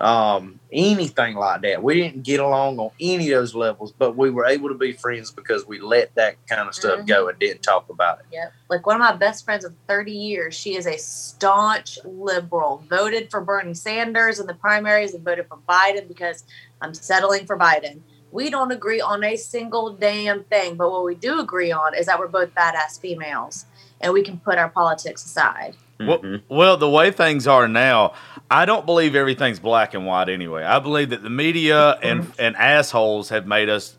[0.00, 1.82] um, anything like that.
[1.82, 4.92] We didn't get along on any of those levels, but we were able to be
[4.92, 7.06] friends because we let that kind of stuff mm-hmm.
[7.06, 8.26] go and didn't talk about it.
[8.32, 8.52] Yep.
[8.68, 13.30] Like one of my best friends of 30 years, she is a staunch liberal, voted
[13.30, 16.44] for Bernie Sanders in the primaries and voted for Biden because
[16.82, 18.00] I'm settling for Biden.
[18.32, 22.04] We don't agree on a single damn thing, but what we do agree on is
[22.04, 23.64] that we're both badass females
[24.02, 25.74] and we can put our politics aside.
[25.98, 26.08] Mm-hmm.
[26.08, 28.14] Well, well, the way things are now,
[28.50, 30.62] I don't believe everything's black and white anyway.
[30.62, 33.96] I believe that the media and and assholes have made us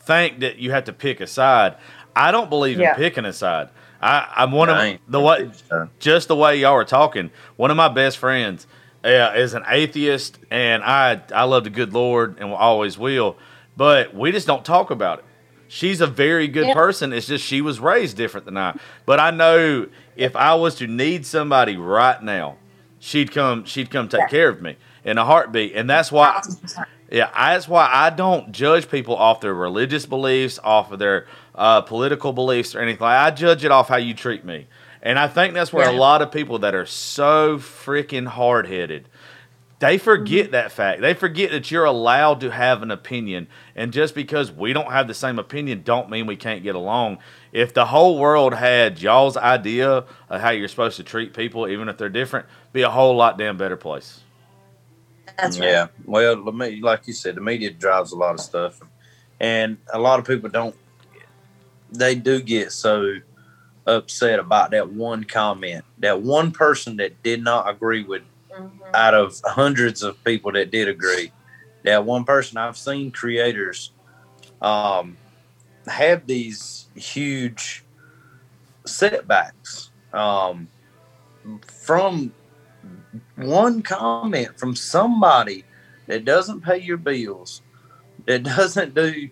[0.00, 1.76] think that you have to pick a side.
[2.14, 2.90] I don't believe yeah.
[2.90, 3.70] in picking a side.
[4.00, 5.50] I, I'm one of the way,
[5.98, 7.30] just the way y'all are talking.
[7.56, 8.66] One of my best friends
[9.04, 13.36] uh, is an atheist, and I I love the good Lord and always will.
[13.76, 15.24] But we just don't talk about it.
[15.68, 16.74] She's a very good yeah.
[16.74, 17.12] person.
[17.12, 18.76] It's just she was raised different than I.
[19.06, 22.56] But I know if I was to need somebody right now,
[22.98, 24.28] she'd come she'd come take yeah.
[24.28, 26.42] care of me in a heartbeat and that's why
[27.10, 31.80] yeah that's why i don't judge people off their religious beliefs off of their uh,
[31.80, 34.66] political beliefs or anything i judge it off how you treat me
[35.02, 35.96] and i think that's where yeah.
[35.96, 39.08] a lot of people that are so freaking hard-headed
[39.80, 40.52] they forget mm-hmm.
[40.52, 44.72] that fact they forget that you're allowed to have an opinion and just because we
[44.72, 47.18] don't have the same opinion don't mean we can't get along
[47.52, 51.88] if the whole world had y'all's idea of how you're supposed to treat people, even
[51.88, 54.20] if they're different, be a whole lot damn better place.
[55.38, 55.68] That's right.
[55.68, 55.86] Yeah.
[56.04, 58.80] Well, like you said, the media drives a lot of stuff,
[59.40, 60.74] and a lot of people don't.
[61.90, 63.16] They do get so
[63.86, 68.22] upset about that one comment, that one person that did not agree with,
[68.58, 68.94] mm-hmm.
[68.94, 71.32] out of hundreds of people that did agree.
[71.84, 73.92] That one person, I've seen creators
[74.60, 75.16] um,
[75.86, 77.84] have these huge
[78.84, 80.68] setbacks um,
[81.66, 82.32] from
[83.36, 85.64] one comment from somebody
[86.06, 87.62] that doesn't pay your bills,
[88.26, 89.28] that doesn't do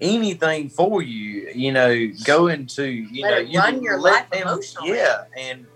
[0.00, 4.42] anything for you, you know, go into, you let know, you run your life them,
[4.42, 4.90] emotionally.
[4.90, 5.24] Yeah.
[5.36, 5.66] And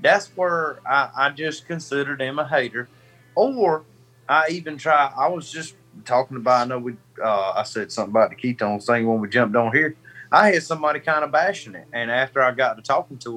[0.00, 2.88] that's where I, I just considered them a hater.
[3.34, 3.84] Or
[4.28, 8.12] I even try, I was just talking about, I know we, uh, I said something
[8.12, 9.96] about the ketones thing when we jumped on here.
[10.30, 13.30] I had somebody kind of bashing it, and after I got to talking to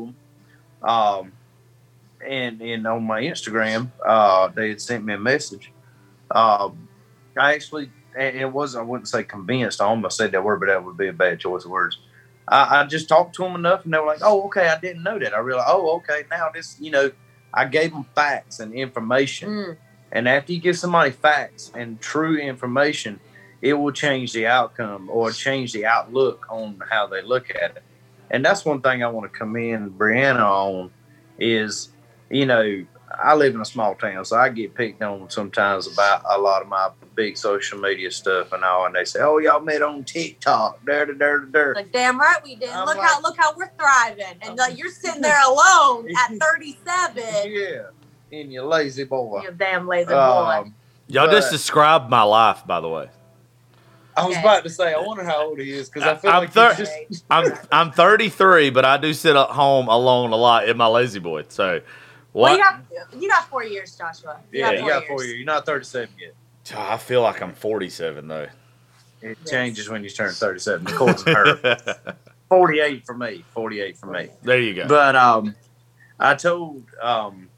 [0.81, 1.31] them, um,
[2.25, 5.71] and and on my Instagram, uh, they had sent me a message.
[6.31, 6.87] Um,
[7.37, 9.81] I actually, it was I wouldn't say convinced.
[9.81, 11.99] I almost said that word, but that would be a bad choice of words.
[12.49, 15.03] I, I just talked to them enough, and they were like, "Oh, okay, I didn't
[15.03, 17.11] know that." I realized, "Oh, okay, now this, you know."
[17.51, 19.77] I gave them facts and information, mm.
[20.11, 23.19] and after you give somebody facts and true information,
[23.61, 27.83] it will change the outcome or change the outlook on how they look at it.
[28.31, 30.91] And that's one thing I want to commend Brianna on
[31.39, 31.89] is,
[32.29, 32.85] you know,
[33.17, 36.61] I live in a small town, so I get picked on sometimes about a lot
[36.61, 40.03] of my big social media stuff and all, and they say, "Oh, y'all met on
[40.03, 41.73] TikTok." There, there, there.
[41.73, 42.69] Like, damn right we did.
[42.69, 46.37] I'm look like, how look how we're thriving, and like you're sitting there alone at
[46.37, 47.23] 37.
[47.51, 47.81] Yeah,
[48.31, 49.41] and you lazy boy.
[49.43, 50.71] You damn lazy um, boy.
[51.07, 53.09] Y'all but, just described my life, by the way.
[54.15, 56.39] I was about to say, I wonder how old he is because I feel I'm
[56.41, 57.25] like thir- just...
[57.29, 61.45] I'm I'm 33, but I do sit at home alone a lot in my La-Z-Boy.
[61.47, 61.81] So,
[62.31, 62.49] what?
[62.49, 64.39] Well, you, got, you got four years, Joshua.
[64.51, 65.07] You yeah, got you got years.
[65.07, 65.37] four years.
[65.37, 66.33] You're not 37 yet.
[66.77, 68.47] I feel like I'm 47 though.
[69.21, 69.49] It yes.
[69.49, 70.87] changes when you turn 37.
[70.87, 72.15] According to her,
[72.49, 73.43] 48 for me.
[73.53, 74.29] 48 for me.
[74.43, 74.87] There you go.
[74.87, 75.55] But um,
[76.19, 77.49] I told um,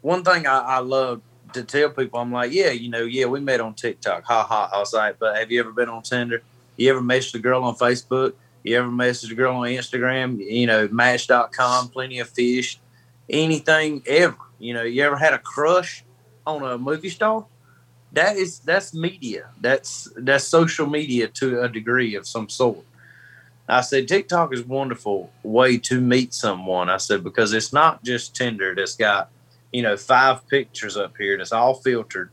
[0.00, 1.22] one thing I, I love
[1.54, 4.24] to tell people, I'm like, yeah, you know, yeah, we met on TikTok.
[4.24, 4.70] Ha ha.
[4.72, 6.42] I was like, but have you ever been on Tinder?
[6.76, 8.34] You ever messaged a girl on Facebook?
[8.64, 10.38] You ever messaged a girl on Instagram?
[10.38, 12.78] You know, Match.com, plenty of fish,
[13.32, 14.36] anything ever.
[14.58, 16.04] You know, you ever had a crush
[16.46, 17.46] on a movie star?
[18.12, 19.48] That is that's media.
[19.60, 22.84] That's that's social media to a degree of some sort.
[23.68, 26.90] I said TikTok is wonderful way to meet someone.
[26.90, 29.30] I said because it's not just Tinder that's got
[29.72, 32.30] you know, five pictures up here that's all filtered,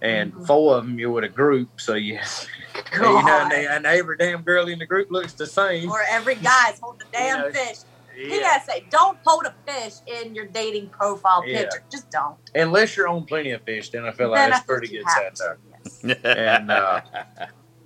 [0.00, 0.44] and mm-hmm.
[0.44, 2.14] four of them you're with a group, so you,
[2.94, 5.90] you know, and, they, and, every damn girl in the group looks the same.
[5.90, 7.78] Or every guy's holding a damn you know, fish.
[8.16, 8.28] Yeah.
[8.28, 11.62] He gotta say, don't hold a fish in your dating profile yeah.
[11.62, 11.84] picture.
[11.90, 12.36] Just don't.
[12.54, 15.58] Unless you're on plenty of fish, then I feel like it's pretty good satire.
[15.70, 16.18] Yes.
[16.24, 17.00] and uh,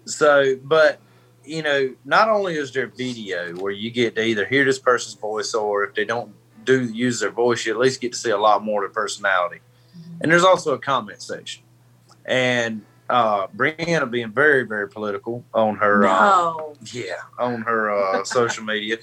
[0.04, 1.00] so, but
[1.44, 5.14] you know, not only is there video where you get to either hear this person's
[5.14, 6.32] voice or if they don't
[6.64, 9.02] do use their voice, you at least get to see a lot more of their
[9.02, 9.60] personality.
[9.98, 10.18] Mm-hmm.
[10.20, 11.64] And there's also a comment section.
[12.24, 16.74] And uh, Brianna being very, very political on her, uh, no.
[16.80, 18.98] uh, yeah, on her uh, social media,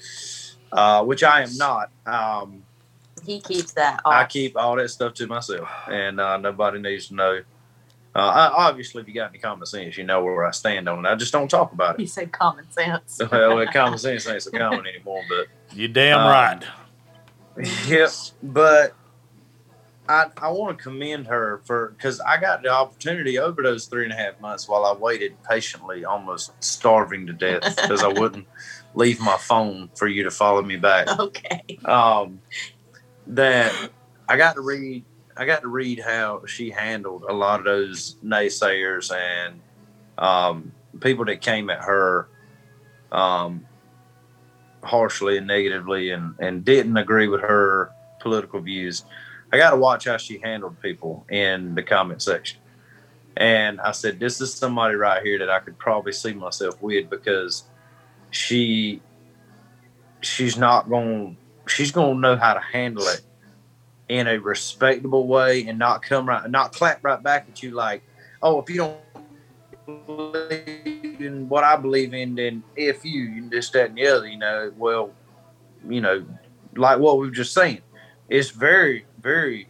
[0.72, 1.90] uh, which I am not.
[2.06, 2.62] Um,
[3.24, 4.00] he keeps that.
[4.04, 4.14] Off.
[4.14, 7.40] I keep all that stuff to myself, and uh, nobody needs to know.
[8.14, 11.04] Uh, I, obviously, if you got any common sense, you know where I stand on
[11.04, 11.08] it.
[11.08, 12.00] I just don't talk about it.
[12.00, 13.20] You said common sense.
[13.30, 16.64] well, common sense ain't so common anymore, but you damn um, right.
[17.88, 18.10] Yep,
[18.42, 18.94] but
[20.08, 24.04] I I want to commend her for because I got the opportunity over those three
[24.04, 28.46] and a half months while I waited patiently, almost starving to death because I wouldn't
[28.94, 31.08] leave my phone for you to follow me back.
[31.18, 31.78] Okay.
[31.84, 32.40] Um,
[33.28, 33.72] that
[34.28, 35.04] I got to read.
[35.36, 39.60] I got to read how she handled a lot of those naysayers and
[40.18, 42.28] um, people that came at her
[43.12, 43.64] um,
[44.82, 49.04] harshly and negatively and, and didn't agree with her political views.
[49.52, 52.58] I got to watch how she handled people in the comment section.
[53.36, 57.08] And I said, this is somebody right here that I could probably see myself with
[57.08, 57.64] because
[58.30, 59.00] she
[60.20, 63.22] she's not going she's going to know how to handle it
[64.08, 68.02] in a respectable way and not come right, not clap right back at you like,
[68.42, 68.76] oh, if you
[69.86, 74.06] don't believe in what I believe in, then if you, and this, that, and the
[74.08, 75.12] other, you know, well,
[75.88, 76.24] you know,
[76.74, 77.82] like what we've just seen
[78.28, 79.68] it's very, very,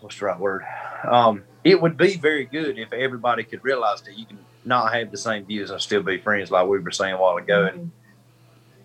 [0.00, 0.62] what's the right word?
[1.04, 5.10] Um, it would be very good if everybody could realize that you can not have
[5.10, 7.66] the same views and still be friends, like we were saying a while ago.
[7.66, 7.78] Mm-hmm.
[7.78, 7.90] And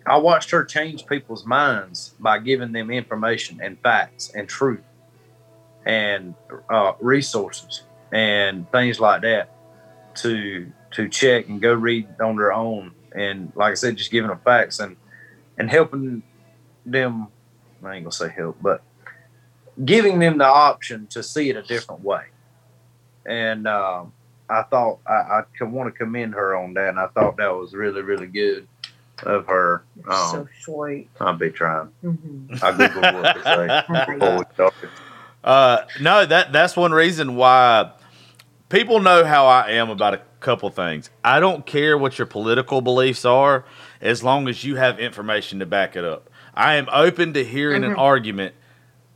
[0.06, 4.82] I watched her change people's minds by giving them information and facts and truth
[5.86, 6.34] and
[6.70, 9.50] uh, resources and things like that
[10.16, 12.92] to to check and go read on their own.
[13.12, 14.96] And like I said, just giving them facts and
[15.58, 16.22] and helping
[16.84, 17.28] them.
[17.86, 18.82] I ain't gonna say help, but
[19.84, 22.24] giving them the option to see it a different way.
[23.26, 24.04] And uh,
[24.48, 27.72] I thought I, I want to commend her on that, and I thought that was
[27.74, 28.68] really really good
[29.22, 29.84] of her.
[30.08, 31.08] Um, so sweet.
[31.20, 31.88] I'll be trying.
[32.02, 32.54] Mm-hmm.
[32.62, 34.90] I googled what to say before we started.
[35.42, 37.92] Uh, no, that that's one reason why
[38.68, 41.10] people know how I am about a couple things.
[41.22, 43.64] I don't care what your political beliefs are,
[44.00, 46.28] as long as you have information to back it up.
[46.56, 47.92] I am open to hearing mm-hmm.
[47.92, 48.54] an argument,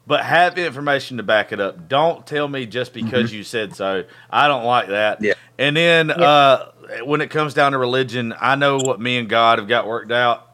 [0.06, 1.88] but have information to back it up.
[1.88, 3.36] Don't tell me just because mm-hmm.
[3.36, 4.04] you said so.
[4.30, 5.22] I don't like that.
[5.22, 5.34] Yeah.
[5.58, 6.14] And then yeah.
[6.14, 6.72] uh,
[7.04, 10.12] when it comes down to religion, I know what me and God have got worked
[10.12, 10.44] out.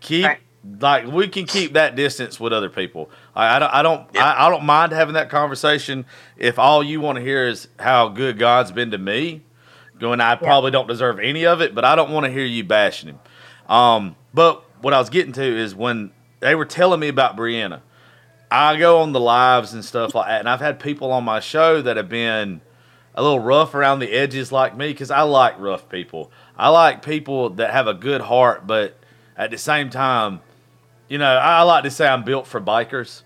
[0.00, 0.40] Keep right.
[0.80, 3.10] like we can keep that distance with other people.
[3.34, 4.24] I, I don't I don't yeah.
[4.24, 8.08] I, I, don't mind having that conversation if all you want to hear is how
[8.08, 9.42] good God's been to me.
[9.98, 10.36] Going, I yeah.
[10.36, 13.18] probably don't deserve any of it, but I don't want to hear you bashing him.
[13.68, 16.10] Um, but what I was getting to is when
[16.40, 17.80] they were telling me about Brianna,
[18.50, 21.40] I go on the lives and stuff like that, and I've had people on my
[21.40, 22.60] show that have been
[23.14, 26.30] a little rough around the edges like me because I like rough people.
[26.56, 28.96] I like people that have a good heart, but
[29.36, 30.40] at the same time,
[31.08, 33.22] you know, I like to say I'm built for bikers,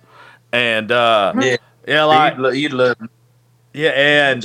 [0.53, 2.97] and uh, yeah, yeah, like you'd love,
[3.73, 4.45] yeah, and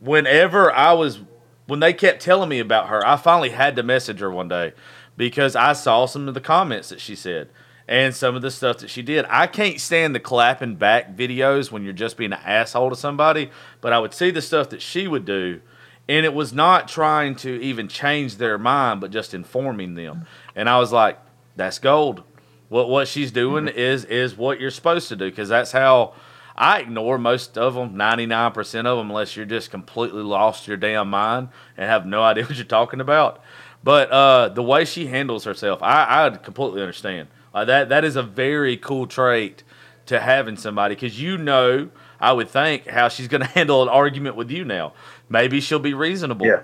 [0.00, 1.20] whenever I was
[1.66, 4.72] when they kept telling me about her, I finally had to message her one day
[5.16, 7.48] because I saw some of the comments that she said
[7.88, 9.24] and some of the stuff that she did.
[9.28, 13.50] I can't stand the clapping back videos when you're just being an asshole to somebody,
[13.80, 15.60] but I would see the stuff that she would do,
[16.08, 20.26] and it was not trying to even change their mind, but just informing them.
[20.54, 21.18] And I was like,
[21.54, 22.22] that's gold.
[22.68, 23.78] What what she's doing mm-hmm.
[23.78, 26.14] is is what you're supposed to do because that's how
[26.56, 31.10] I ignore most of them, 99% of them, unless you're just completely lost your damn
[31.10, 33.42] mind and have no idea what you're talking about.
[33.82, 37.28] But uh, the way she handles herself, I, I completely understand.
[37.54, 39.62] Uh, that that is a very cool trait
[40.06, 41.88] to have in somebody because you know,
[42.20, 44.92] I would think how she's going to handle an argument with you now.
[45.28, 46.46] Maybe she'll be reasonable.
[46.46, 46.62] Yeah.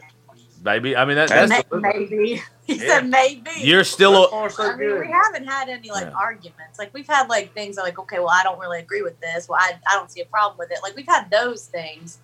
[0.65, 2.87] Maybe I mean that, that's maybe he yeah.
[2.87, 3.51] said maybe.
[3.59, 4.27] You're still.
[4.27, 6.13] A, I mean, we haven't had any like yeah.
[6.13, 6.79] arguments.
[6.79, 9.49] Like we've had like things like okay, well I don't really agree with this.
[9.49, 10.79] Well I I don't see a problem with it.
[10.83, 12.19] Like we've had those things,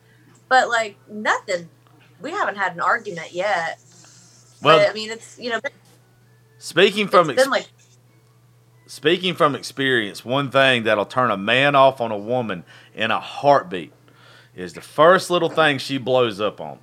[0.49, 1.69] but like nothing.
[2.21, 3.81] We haven't had an argument yet.
[4.63, 5.61] Well, but, I mean it's you know.
[6.59, 7.69] Speaking from ex- like
[8.87, 13.21] speaking from experience, one thing that'll turn a man off on a woman in a
[13.21, 13.93] heartbeat
[14.57, 16.79] is the first little thing she blows up on.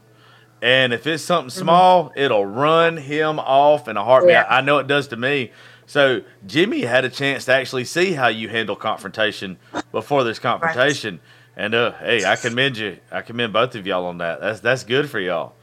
[0.61, 1.63] And if it's something mm-hmm.
[1.63, 2.19] small, mm-hmm.
[2.19, 4.31] it'll run him off in a heartbeat.
[4.31, 4.45] Yeah.
[4.49, 5.51] I know it does to me.
[5.85, 9.57] So Jimmy had a chance to actually see how you handle confrontation
[9.91, 11.15] before this confrontation.
[11.15, 11.65] Right.
[11.65, 12.97] And uh, hey, I commend you.
[13.11, 14.41] I commend both of y'all on that.
[14.41, 15.54] That's that's good for y'all.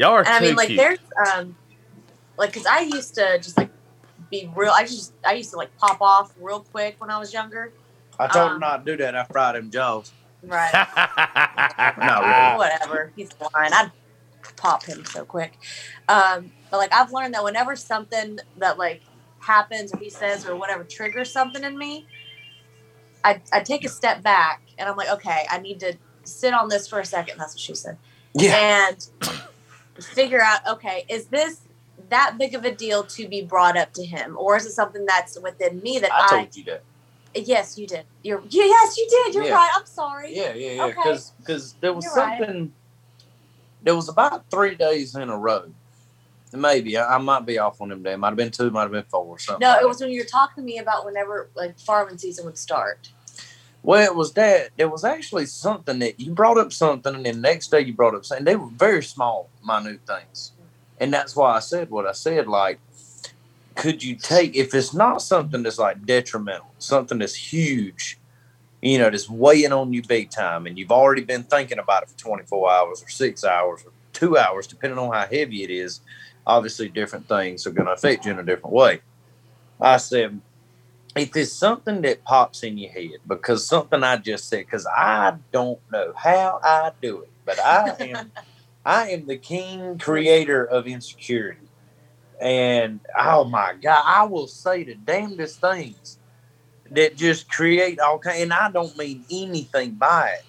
[0.00, 0.20] Y'all are.
[0.20, 0.78] And I mean, like cute.
[0.78, 0.98] there's
[1.34, 1.54] um,
[2.38, 3.68] like because I used to just like
[4.30, 4.72] be real.
[4.74, 7.70] I just I used to like pop off real quick when I was younger.
[8.18, 9.14] I told um, him not to do that.
[9.14, 10.10] I fried him jaws.
[10.42, 10.72] Right.
[11.98, 12.56] not really.
[12.56, 13.12] Whatever.
[13.14, 13.74] He's fine.
[13.74, 13.90] I'd
[14.56, 15.58] pop him so quick.
[16.08, 19.02] Um, but like I've learned that whenever something that like
[19.40, 22.06] happens or he says or whatever triggers something in me,
[23.22, 25.94] I I take a step back and I'm like, okay, I need to
[26.24, 27.36] sit on this for a second.
[27.36, 27.98] That's what she said.
[28.32, 28.88] Yeah.
[28.88, 29.40] And
[30.00, 31.62] figure out, okay, is this
[32.08, 35.06] that big of a deal to be brought up to him, or is it something
[35.06, 36.82] that's within me that I, I told you that.
[37.34, 38.04] Yes, you did.
[38.22, 39.34] You're yeah, yes, you did.
[39.34, 39.54] You're yeah.
[39.54, 39.70] right.
[39.76, 40.36] I'm sorry.
[40.36, 40.86] Yeah, yeah, yeah.
[40.88, 41.36] Because okay.
[41.38, 42.60] because there was You're something.
[42.60, 42.70] Right.
[43.82, 45.72] There was about three days in a row.
[46.52, 48.16] Maybe I, I, might be off on them day.
[48.16, 48.70] Might have been two.
[48.70, 49.38] Might have been four.
[49.38, 49.60] Something.
[49.60, 52.44] No, like it was when you were talking to me about whenever like farming season
[52.46, 53.10] would start.
[53.82, 54.70] Well, it was that.
[54.76, 57.94] There was actually something that you brought up something, and then the next day you
[57.94, 58.44] brought up something.
[58.44, 60.52] They were very small, minute things,
[60.98, 62.46] and that's why I said what I said.
[62.46, 62.78] Like,
[63.76, 68.18] could you take if it's not something that's like detrimental, something that's huge,
[68.82, 72.10] you know, that's weighing on you big time, and you've already been thinking about it
[72.10, 76.00] for 24 hours or six hours or two hours, depending on how heavy it is.
[76.46, 79.00] Obviously, different things are going to affect you in a different way.
[79.80, 80.40] I said,
[81.16, 85.34] if it's something that pops in your head, because something I just said, because I
[85.52, 88.32] don't know how I do it, but I am,
[88.84, 91.68] I am the king creator of insecurity,
[92.40, 96.18] and oh my god, I will say the damnedest things
[96.90, 100.44] that just create all kind, and I don't mean anything by it.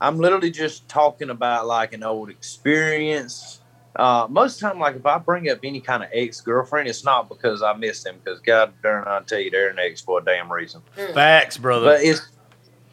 [0.00, 3.60] I'm literally just talking about like an old experience
[3.98, 6.88] uh, most of the time, like if I bring up any kind of ex girlfriend,
[6.88, 10.00] it's not because I miss them, because God darn, I tell you, they're an ex
[10.00, 10.82] for a damn reason.
[10.96, 11.14] Hmm.
[11.14, 11.86] Facts, brother.
[11.86, 12.28] But it's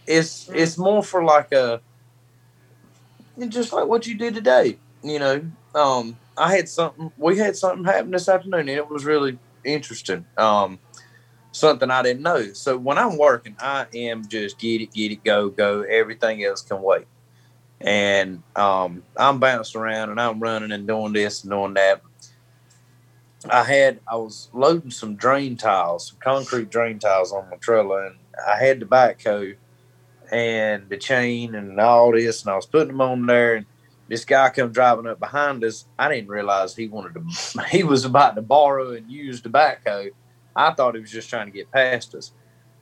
[0.08, 0.56] it's hmm.
[0.56, 1.82] it's more for like a
[3.50, 4.78] just like what you did today.
[5.04, 7.12] You know, um, I had something.
[7.18, 10.26] We had something happen this afternoon, and it was really interesting.
[10.38, 10.80] Um,
[11.52, 12.54] something I didn't know.
[12.54, 15.82] So when I'm working, I am just get it, get it, go, go.
[15.82, 17.06] Everything else can wait
[17.84, 22.02] and um, I'm bouncing around and I'm running and doing this and doing that.
[23.50, 28.08] I had I was loading some drain tiles, some concrete drain tiles on my trailer,
[28.08, 28.16] and
[28.48, 29.58] I had the backhoe
[30.32, 33.56] and the chain and all this, and I was putting them on there.
[33.56, 33.66] And
[34.08, 35.86] this guy come driving up behind us.
[36.00, 37.64] I didn't realize he wanted to.
[37.70, 40.12] He was about to borrow and use the backhoe.
[40.56, 42.32] I thought he was just trying to get past us.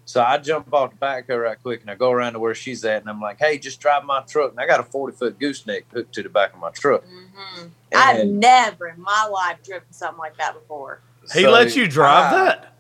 [0.06, 2.40] So I jump off the back of her right quick and I go around to
[2.40, 4.52] where she's at and I'm like, hey, just drive my truck.
[4.52, 7.06] And I got a 40 foot gooseneck hooked to the back of my truck.
[7.06, 7.68] Mm-hmm.
[7.94, 11.02] I've never in my life driven something like that before.
[11.34, 12.74] He so let you drive I, that?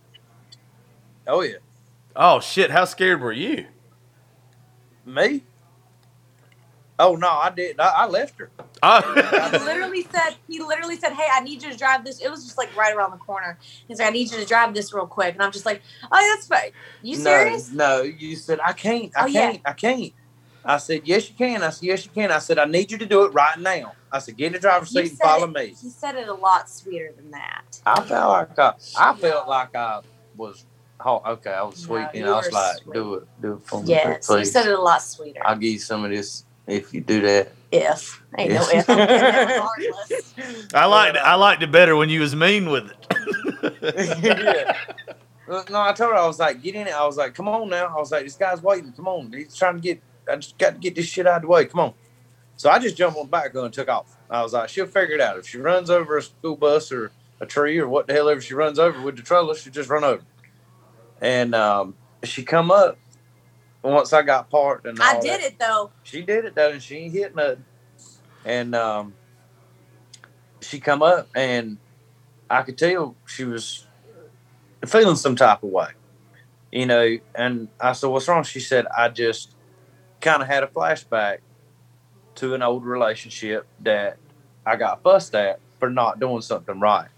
[1.28, 1.58] Oh, yeah.
[2.16, 2.72] Oh, shit.
[2.72, 3.68] How scared were you?
[5.06, 5.44] Me?
[7.02, 7.80] Oh no, I did.
[7.80, 8.52] I, I left her.
[8.84, 9.02] Uh.
[9.52, 10.36] he literally said.
[10.48, 12.96] He literally said, "Hey, I need you to drive this." It was just like right
[12.96, 13.58] around the corner.
[13.88, 15.82] He's like, "I need you to drive this real quick," and I'm just like,
[16.12, 16.72] "Oh, that's fine."
[17.02, 17.72] You serious?
[17.72, 18.04] No, no.
[18.04, 19.12] You said I can't.
[19.18, 19.56] I oh, can't.
[19.56, 19.62] Yeah.
[19.66, 20.14] I can't.
[20.64, 23.00] I said, "Yes, you can." I said, "Yes, you can." I said, "I need you
[23.00, 25.54] to do it right now." I said, "Get in the driver's seat and follow it,
[25.54, 27.82] me." He said it a lot sweeter than that.
[27.84, 30.02] I felt like I, I felt like I
[30.38, 30.66] was
[31.04, 31.52] Oh, okay.
[31.52, 32.94] I was sweet, no, and I was like, sweet.
[32.94, 35.42] "Do it, do it for me, yes, please." you said it a lot sweeter.
[35.44, 37.52] I'll give you some of this if you do that.
[37.72, 38.90] If ain't no if.
[40.74, 42.98] I liked I liked it better when you was mean with it.
[44.24, 44.78] yeah.
[45.48, 46.94] No, I told her I was like, get in it.
[46.94, 47.88] I was like, come on now.
[47.88, 48.94] I was like, this guy's waiting.
[48.94, 49.34] Come on.
[49.34, 50.02] He's trying to get.
[50.32, 51.66] I just got to get this shit out of the way.
[51.66, 51.94] Come on.
[52.56, 54.18] So I just jumped on the back and took off.
[54.30, 55.38] I was like, she'll figure it out.
[55.38, 57.12] If she runs over a school bus or
[57.42, 59.90] a tree or what the hell ever she runs over with the trailer, she just
[59.90, 60.24] run over.
[61.22, 62.98] And um, she come up
[63.84, 65.92] once I got parked and I did that, it though.
[66.04, 67.66] She did it though, and she ain't hit nothing.
[68.46, 69.14] And um,
[70.62, 71.78] she come up and
[72.50, 73.86] I could tell she was
[74.86, 75.90] feeling some type of way,
[76.72, 77.18] you know.
[77.36, 79.56] And I said, "What's wrong?" She said, "I just
[80.20, 81.40] kind of had a flashback
[82.36, 84.18] to an old relationship that
[84.66, 87.10] I got fussed at for not doing something right."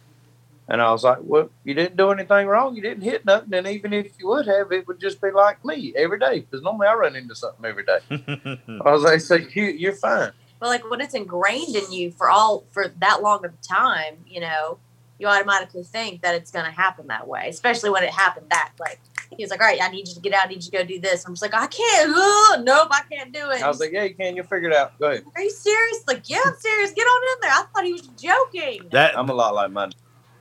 [0.68, 2.76] And I was like, well, you didn't do anything wrong.
[2.76, 3.54] You didn't hit nothing.
[3.54, 6.40] And even if you would have, it would just be like me every day.
[6.40, 8.00] Because normally I run into something every day.
[8.10, 10.32] I was like, so you, you're fine.
[10.60, 14.40] But like when it's ingrained in you for all, for that long of time, you
[14.40, 14.78] know,
[15.20, 18.72] you automatically think that it's going to happen that way, especially when it happened that,
[18.80, 19.00] like,
[19.38, 20.46] he was like, all right, I need you to get out.
[20.46, 21.26] I need you to go do this.
[21.26, 22.14] I'm just like, I can't.
[22.16, 23.64] Ugh, nope, I can't do it.
[23.64, 24.36] I was like, yeah, you can.
[24.36, 24.98] You'll figure it out.
[25.00, 25.24] Go ahead.
[25.36, 26.04] Are you serious?
[26.08, 26.92] Like, yeah, I'm serious.
[26.92, 27.52] Get on in there.
[27.52, 28.90] I thought he was joking.
[28.92, 29.90] That I'm a lot like my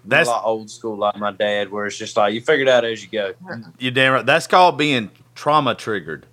[0.04, 2.68] that's a lot old school like my dad, where it's just like you figure it
[2.68, 3.34] out as you go.
[3.78, 4.26] You damn right.
[4.26, 6.26] That's called being trauma triggered.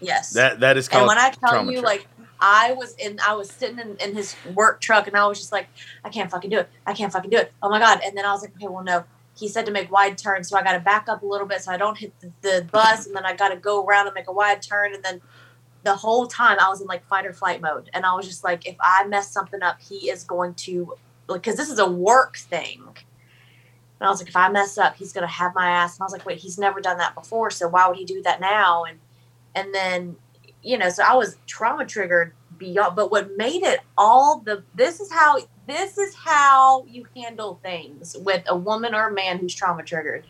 [0.00, 0.30] Yes.
[0.30, 1.02] That that is called.
[1.02, 2.06] And when I tell you, like,
[2.40, 5.52] I was in, I was sitting in, in, his work truck, and I was just
[5.52, 5.68] like,
[6.04, 6.68] I can't fucking do it.
[6.86, 7.52] I can't fucking do it.
[7.62, 8.00] Oh my god!
[8.04, 9.04] And then I was like, okay, well, no,
[9.36, 10.48] he said to make wide turns.
[10.48, 12.66] So I got to back up a little bit so I don't hit the, the
[12.70, 13.06] bus.
[13.06, 14.94] And then I got to go around and make a wide turn.
[14.94, 15.20] And then
[15.82, 17.90] the whole time I was in like fight or flight mode.
[17.92, 20.94] And I was just like, if I mess something up, he is going to,
[21.26, 22.82] because this is a work thing.
[24.00, 25.96] And I was like, if I mess up, he's going to have my ass.
[25.96, 27.50] And I was like, wait, he's never done that before.
[27.50, 28.84] So why would he do that now?
[28.84, 28.98] And,
[29.54, 30.16] and then,
[30.62, 35.00] you know, so I was trauma triggered beyond, but what made it all the, this
[35.00, 39.54] is how this is how you handle things with a woman or a man who's
[39.54, 40.24] trauma triggered.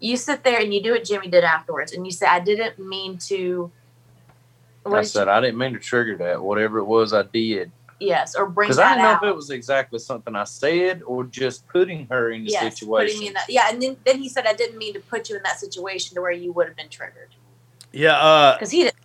[0.00, 2.78] You sit there and you do what Jimmy did afterwards, and you say, "I didn't
[2.78, 3.70] mean to."
[4.84, 6.42] I said, you, "I didn't mean to trigger that.
[6.42, 7.70] Whatever it was, I did."
[8.02, 11.24] Yes, or bring because I don't know if it was exactly something I said or
[11.24, 13.06] just putting her in the yes, situation.
[13.06, 15.30] Putting me in that, yeah, and then, then he said, "I didn't mean to put
[15.30, 17.30] you in that situation to where you would have been triggered."
[17.92, 18.96] Yeah, because uh, he didn't.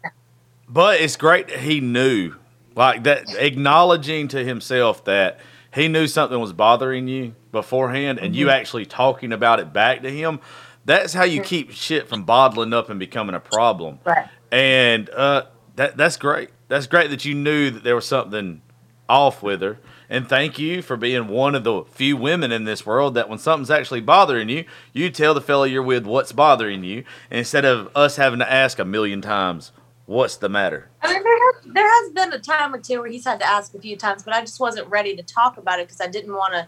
[0.69, 2.35] But it's great that he knew
[2.75, 5.39] like that, acknowledging to himself that
[5.73, 8.39] he knew something was bothering you beforehand, and mm-hmm.
[8.39, 10.39] you actually talking about it back to him.
[10.85, 11.47] That's how you mm-hmm.
[11.47, 13.99] keep shit from bottling up and becoming a problem.
[14.05, 14.27] Right.
[14.51, 15.45] And uh,
[15.75, 16.49] that that's great.
[16.67, 18.61] That's great that you knew that there was something
[19.09, 19.77] off with her.
[20.09, 23.39] And thank you for being one of the few women in this world that when
[23.39, 27.89] something's actually bothering you, you tell the fellow you're with what's bothering you instead of
[27.95, 29.71] us having to ask a million times,
[30.05, 30.89] what's the matter?
[31.01, 33.45] I mean, there has, there has been a time or two where he's had to
[33.47, 36.07] ask a few times, but I just wasn't ready to talk about it because I
[36.07, 36.67] didn't want to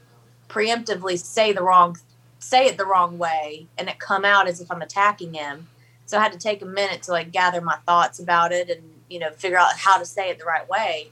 [0.49, 1.97] preemptively say the wrong,
[2.39, 5.67] say it the wrong way, and it come out as if I'm attacking him.
[6.05, 8.81] So I had to take a minute to like gather my thoughts about it and
[9.09, 11.11] you know figure out how to say it the right way,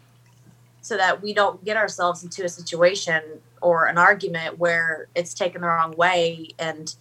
[0.88, 3.21] so that we don't get ourselves into a situation
[3.61, 6.95] or an argument where it's taken the wrong way and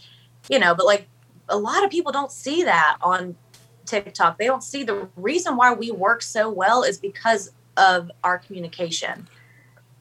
[0.49, 0.75] you know.
[0.75, 1.07] But like
[1.49, 3.37] a lot of people don't see that on
[3.85, 4.39] TikTok.
[4.39, 9.29] They don't see the reason why we work so well is because of our communication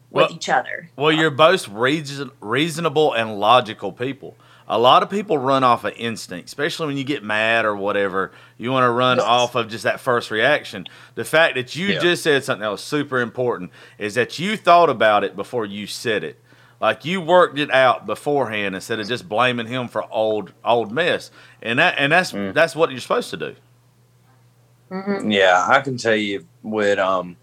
[0.09, 0.89] with well, each other.
[0.95, 4.35] Well, you're both reason, reasonable and logical people.
[4.67, 8.31] A lot of people run off of instinct, especially when you get mad or whatever.
[8.57, 9.25] You want to run yes.
[9.25, 10.87] off of just that first reaction.
[11.13, 11.99] The fact that you yeah.
[11.99, 15.85] just said something that was super important is that you thought about it before you
[15.85, 16.39] said it.
[16.81, 21.31] Like you worked it out beforehand instead of just blaming him for old old mess.
[21.61, 22.53] And that and that's mm.
[22.53, 23.55] that's what you're supposed to do.
[24.91, 25.31] Mm-hmm.
[25.31, 27.37] Yeah, I can tell you with um,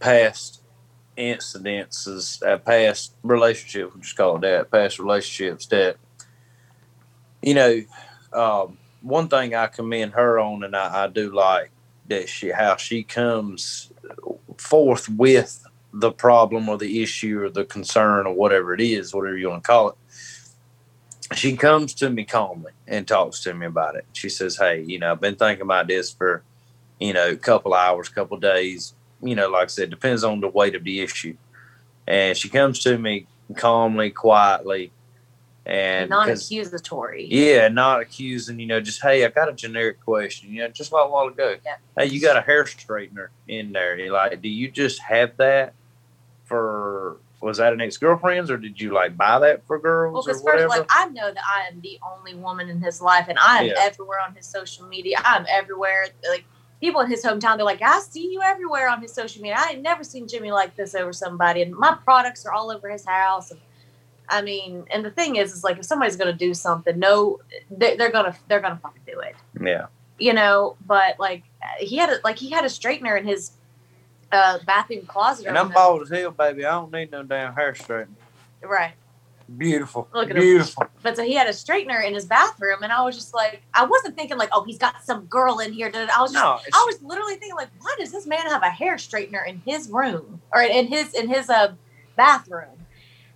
[0.00, 0.61] past
[1.16, 5.96] incidences, uh, past relationships, we'll just call it that, past relationships that,
[7.42, 7.82] you know,
[8.32, 11.70] um, one thing I commend her on, and I, I do like
[12.08, 13.90] that she how she comes
[14.58, 19.36] forth with the problem or the issue or the concern or whatever it is, whatever
[19.36, 19.96] you want to call it
[21.34, 24.04] she comes to me calmly and talks to me about it.
[24.12, 26.42] She says, Hey, you know, I've been thinking about this for,
[27.00, 28.94] you know, a couple hours, couple days.
[29.22, 31.36] You know, like I said, depends on the weight of the issue.
[32.06, 34.92] And she comes to me calmly, quietly,
[35.64, 37.28] and non-accusatory.
[37.30, 38.58] Yeah, not accusing.
[38.58, 40.50] You know, just hey, I got a generic question.
[40.50, 41.56] You know, just like a while ago.
[41.64, 41.76] Yeah.
[41.96, 43.96] Hey, you got a hair straightener in there.
[43.96, 45.74] You're like, do you just have that
[46.44, 50.12] for was that an ex girlfriend's or did you like buy that for girls?
[50.12, 53.26] Well, because first, like I know that I am the only woman in his life,
[53.28, 53.74] and I am yeah.
[53.78, 55.16] everywhere on his social media.
[55.24, 56.06] I'm everywhere.
[56.28, 56.44] Like
[56.82, 59.56] people in his hometown, they're like, I see you everywhere on his social media.
[59.56, 62.90] I ain't never seen Jimmy like this over somebody, and my products are all over
[62.90, 63.52] his house.
[63.52, 63.60] And,
[64.28, 67.38] I mean, and the thing is, is like if somebody's gonna do something, no,
[67.70, 69.36] they, they're gonna they're gonna fucking do it.
[69.64, 69.86] Yeah.
[70.18, 71.44] You know, but like
[71.78, 73.52] he had a like he had a straightener in his
[74.32, 75.46] uh, bathroom closet.
[75.46, 76.64] And I'm bald as hell, baby.
[76.64, 78.08] I don't need no damn hair straightener.
[78.60, 78.94] Right.
[79.56, 80.08] Beautiful.
[80.14, 80.84] Look at Beautiful.
[80.84, 80.90] Him.
[81.02, 83.84] But so he had a straightener in his bathroom, and I was just like, I
[83.84, 85.90] wasn't thinking like, oh, he's got some girl in here.
[85.94, 88.70] I was just, no, I was literally thinking like, why does this man have a
[88.70, 91.74] hair straightener in his room or in his in his uh
[92.16, 92.86] bathroom?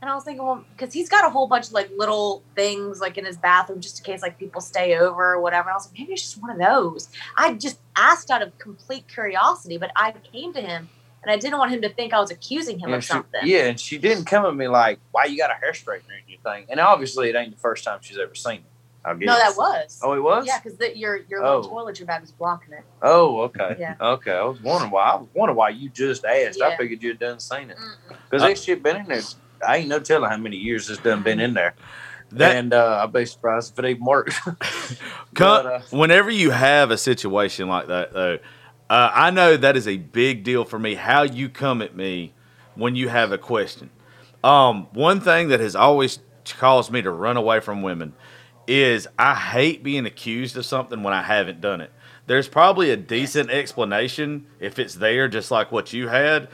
[0.02, 3.00] And I was thinking, well, because he's got a whole bunch of like little things
[3.00, 5.68] like in his bathroom just in case like people stay over or whatever.
[5.68, 7.08] And I was like, maybe it's just one of those.
[7.38, 10.90] I just asked out of complete curiosity, but I came to him
[11.26, 13.40] and I didn't want him to think I was accusing him yeah, of something.
[13.44, 16.28] yeah, and she didn't come at me like, why you got a hair straightener in
[16.28, 16.66] your thing?
[16.68, 18.64] And obviously, it ain't the first time she's ever seen it.
[19.04, 19.26] I guess.
[19.26, 20.00] No, that was.
[20.02, 20.46] Oh, it was.
[20.46, 21.60] Yeah, because your your oh.
[21.60, 22.84] little toiletry bag was blocking it.
[23.02, 23.76] Oh, okay.
[23.78, 23.94] Yeah.
[24.00, 25.02] Okay, I was wondering why.
[25.10, 26.58] I was wondering why you just asked.
[26.58, 26.68] Yeah.
[26.68, 27.76] I figured you'd done seen it
[28.28, 29.22] because that shit been in there
[29.66, 31.74] I ain't no telling how many years this done been in there.
[32.32, 34.36] That, and uh, I'd be surprised if it even works.
[35.32, 38.38] but, uh, whenever you have a situation like that, though,
[38.88, 40.94] uh, I know that is a big deal for me.
[40.94, 42.32] How you come at me
[42.74, 43.90] when you have a question.
[44.44, 48.14] Um, one thing that has always caused me to run away from women
[48.66, 51.92] is I hate being accused of something when I haven't done it.
[52.26, 56.48] There's probably a decent explanation if it's there, just like what you had.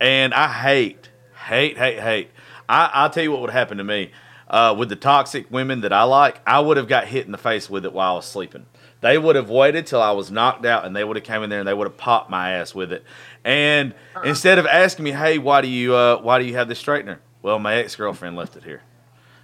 [0.00, 1.10] And I hate,
[1.46, 2.30] hate, hate, hate
[2.68, 4.10] I, will tell you what would happen to me.
[4.48, 7.38] Uh, with the toxic women that I like, I would have got hit in the
[7.38, 8.66] face with it while I was sleeping.
[9.02, 11.50] They would have waited till I was knocked out, and they would have came in
[11.50, 13.04] there and they would have popped my ass with it.
[13.44, 14.22] And uh-uh.
[14.22, 17.18] instead of asking me, "Hey, why do you uh, why do you have this straightener?"
[17.42, 18.82] Well, my ex girlfriend left it here.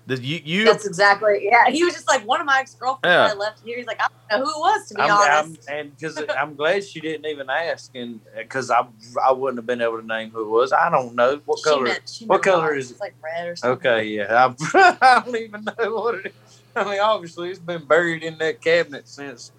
[0.07, 1.41] You, you, That's exactly.
[1.43, 3.13] Yeah, he was just like one of my ex girlfriends.
[3.13, 3.31] Yeah.
[3.31, 3.77] I left here.
[3.77, 5.69] He's like, I don't know who it was to be I'm, honest.
[5.69, 8.87] I'm, and because I'm glad she didn't even ask, and because I
[9.23, 10.73] I wouldn't have been able to name who it was.
[10.73, 11.87] I don't know what color.
[11.87, 13.01] She meant, she what color is it?
[13.01, 13.91] like red or something.
[13.91, 14.55] Okay, yeah.
[14.75, 16.58] I, I don't even know what it is.
[16.77, 19.53] I mean, obviously, it's been buried in that cabinet since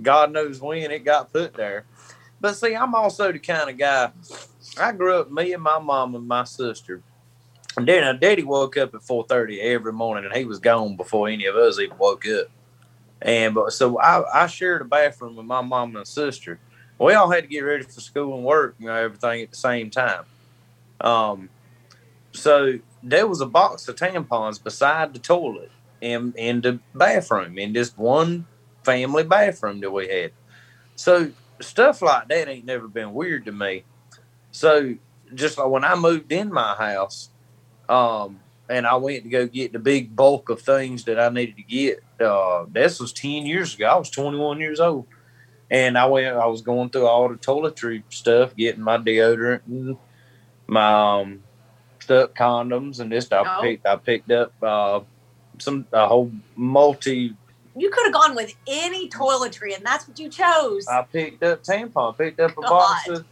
[0.00, 1.84] God knows when it got put there.
[2.40, 4.10] But see, I'm also the kind of guy.
[4.78, 7.02] I grew up, me and my mom and my sister
[7.76, 11.28] and then Daddy woke up at four thirty every morning, and he was gone before
[11.28, 12.48] any of us even woke up.
[13.20, 16.58] And but so I, I shared a bathroom with my mom and sister.
[16.98, 19.56] We all had to get ready for school and work, you know, everything at the
[19.56, 20.24] same time.
[21.00, 21.48] Um,
[22.32, 25.70] so there was a box of tampons beside the toilet
[26.02, 28.46] in in the bathroom in just one
[28.84, 30.32] family bathroom that we had.
[30.96, 31.30] So
[31.60, 33.84] stuff like that ain't never been weird to me.
[34.50, 34.96] So
[35.34, 37.30] just like when I moved in my house,
[37.88, 41.56] um, and I went to go get the big bulk of things that I needed
[41.56, 42.02] to get.
[42.20, 43.86] Uh, this was 10 years ago.
[43.86, 45.06] I was 21 years old.
[45.70, 49.96] And I went, I was going through all the toiletry stuff, getting my deodorant and
[50.66, 51.42] my um,
[52.00, 53.30] stuff, condoms and this.
[53.32, 53.62] I oh.
[53.62, 55.00] picked, I picked up uh,
[55.62, 57.34] some, a whole multi.
[57.76, 60.86] You could have gone with any toiletry and that's what you chose.
[60.86, 62.68] I picked up tampon, picked up a God.
[62.68, 63.24] box of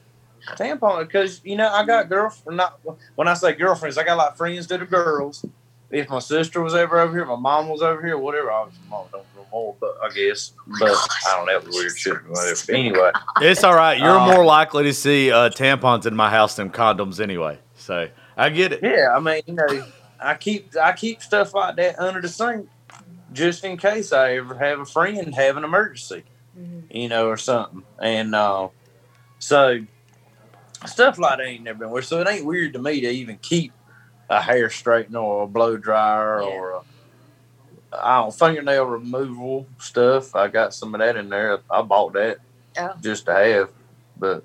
[0.56, 2.56] tampon because you know I got girlfriend.
[2.56, 2.80] Not
[3.16, 5.44] when I say girlfriends, I got like friends that are girls.
[5.90, 8.52] If my sister was ever over here, my mom was over here, whatever.
[8.52, 10.52] Obviously, mom don't know more, but I guess.
[10.78, 10.92] But
[11.26, 12.16] I don't have weird shit.
[12.28, 12.72] Whatever.
[12.72, 13.10] Anyway,
[13.40, 13.98] it's all right.
[13.98, 17.58] You're um, more likely to see uh, tampons in my house than condoms anyway.
[17.74, 18.80] So I get it.
[18.82, 19.84] Yeah, I mean, you know,
[20.20, 22.68] I keep I keep stuff like that under the sink
[23.32, 26.24] just in case I ever have a friend have an emergency,
[26.58, 26.96] mm-hmm.
[26.96, 27.82] you know, or something.
[28.00, 28.68] And uh,
[29.38, 29.80] so
[30.86, 32.04] stuff like that ain't never been weird.
[32.04, 33.72] So it ain't weird to me to even keep
[34.28, 36.48] a hair straightener or a blow dryer yeah.
[36.48, 36.82] or a,
[37.92, 40.34] I don't fingernail removal stuff.
[40.36, 41.60] I got some of that in there.
[41.70, 42.38] I bought that
[42.78, 42.94] oh.
[43.00, 43.70] just to have,
[44.16, 44.44] but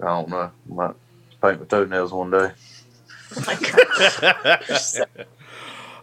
[0.00, 0.50] I don't know.
[0.70, 0.94] I might
[1.42, 2.52] paint my toenails one day.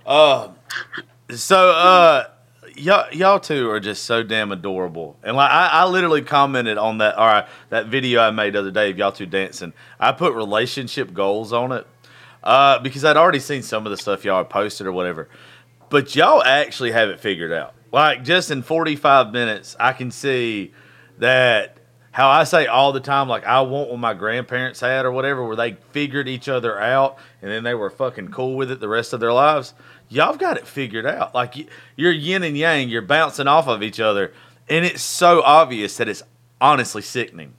[0.06, 0.54] Oh
[1.26, 2.28] my uh, so uh
[2.76, 5.18] y'all, y'all two are just so damn adorable.
[5.24, 8.60] And like I, I literally commented on that all right, that video I made the
[8.60, 9.74] other day of y'all two dancing.
[10.00, 11.88] I put relationship goals on it.
[12.44, 15.30] Uh, because I'd already seen some of the stuff y'all posted or whatever.
[15.90, 17.74] But y'all actually have it figured out.
[17.92, 20.74] Like just in 45 minutes, I can see
[21.20, 21.78] that
[22.14, 25.46] how I say all the time, like I want what my grandparents had or whatever,
[25.46, 28.88] where they figured each other out and then they were fucking cool with it the
[28.88, 29.74] rest of their lives
[30.14, 31.34] y'all got it figured out.
[31.34, 31.56] Like
[31.96, 34.34] you're yin and yang, you're bouncing off of each other,
[34.70, 36.24] and it's so obvious that it's
[36.62, 37.56] honestly sickening.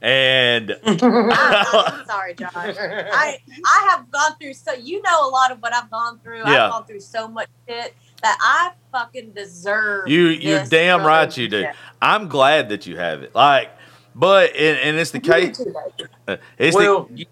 [0.00, 2.54] And sorry, Josh.
[2.56, 6.38] I I have gone through so you know a lot of what I've gone through.
[6.38, 6.66] Yeah.
[6.66, 10.08] I've gone through so much shit that I fucking deserve.
[10.08, 11.66] You you're damn right you do.
[12.00, 13.34] I'm glad that you have it.
[13.34, 13.70] Like,
[14.14, 15.64] but and, and it's the you case.
[16.58, 17.26] It's well, the,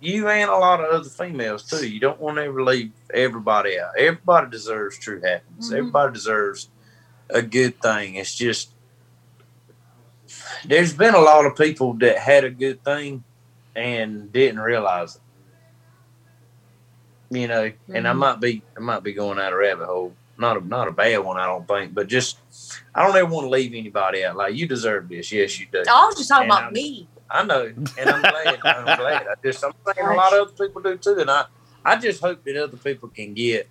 [0.00, 1.88] you and a lot of other females too.
[1.88, 3.92] You don't want to ever leave everybody out.
[3.98, 5.66] Everybody deserves true happiness.
[5.66, 5.76] Mm-hmm.
[5.76, 6.68] Everybody deserves
[7.30, 8.14] a good thing.
[8.14, 8.70] It's just
[10.64, 13.24] there's been a lot of people that had a good thing
[13.74, 15.22] and didn't realize it.
[17.30, 17.96] You know, mm-hmm.
[17.96, 18.20] and I mm-hmm.
[18.20, 20.14] might be I might be going out a rabbit hole.
[20.38, 22.38] Not a not a bad one, I don't think, but just
[22.94, 24.36] I don't ever want to leave anybody out.
[24.36, 25.30] Like you deserve this.
[25.30, 25.84] Yes, you do.
[25.88, 27.08] I was just talking and about I'm, me.
[27.30, 27.64] I know,
[27.98, 28.58] and I'm glad.
[28.64, 29.26] I'm glad.
[29.28, 31.44] I just I'm saying a lot of other people do too, and I
[31.84, 33.68] I just hope that other people can get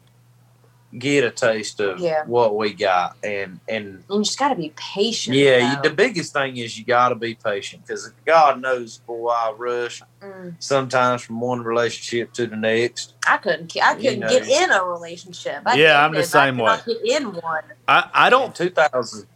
[0.97, 2.23] get a taste of yeah.
[2.25, 6.31] what we got and and you just got to be patient yeah you, the biggest
[6.31, 10.55] thing is you got to be patient because god knows boy i rush mm.
[10.59, 14.29] sometimes from one relationship to the next i couldn't i couldn't you know.
[14.29, 18.29] get in a relationship I yeah i'm the same way get in one i i
[18.29, 19.27] don't 2000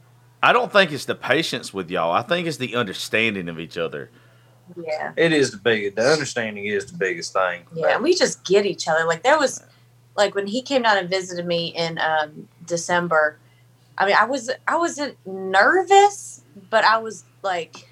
[0.43, 2.11] I don't think it's the patience with y'all.
[2.11, 4.09] I think it's the understanding of each other.
[4.75, 5.11] Yeah.
[5.15, 5.95] It is the biggest.
[5.97, 7.63] The understanding is the biggest thing.
[7.73, 9.05] Yeah, we just get each other.
[9.05, 9.63] Like there was,
[10.15, 13.37] like when he came down and visited me in um, December.
[13.97, 17.87] I mean, I was I wasn't nervous, but I was like,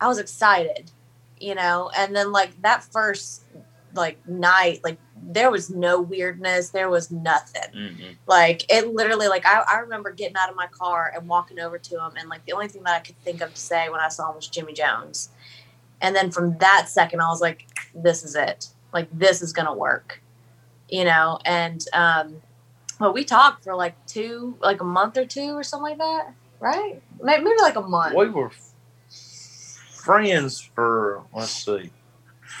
[0.00, 0.90] I was excited,
[1.38, 1.90] you know.
[1.96, 3.44] And then like that first
[3.94, 6.70] like night, like there was no weirdness.
[6.70, 7.70] There was nothing.
[7.74, 8.12] Mm-hmm.
[8.26, 11.78] Like it literally, like I, I remember getting out of my car and walking over
[11.78, 14.00] to him, and like the only thing that I could think of to say when
[14.00, 15.30] I saw him was Jimmy Jones.
[16.00, 18.68] And then from that second, I was like, "This is it.
[18.92, 20.21] Like this is gonna work."
[20.92, 22.42] You know, and um,
[23.00, 26.34] well, we talked for like two, like a month or two or something like that,
[26.60, 27.02] right?
[27.22, 28.14] Maybe, maybe like a month.
[28.14, 28.50] We were
[29.08, 31.90] friends for let's see.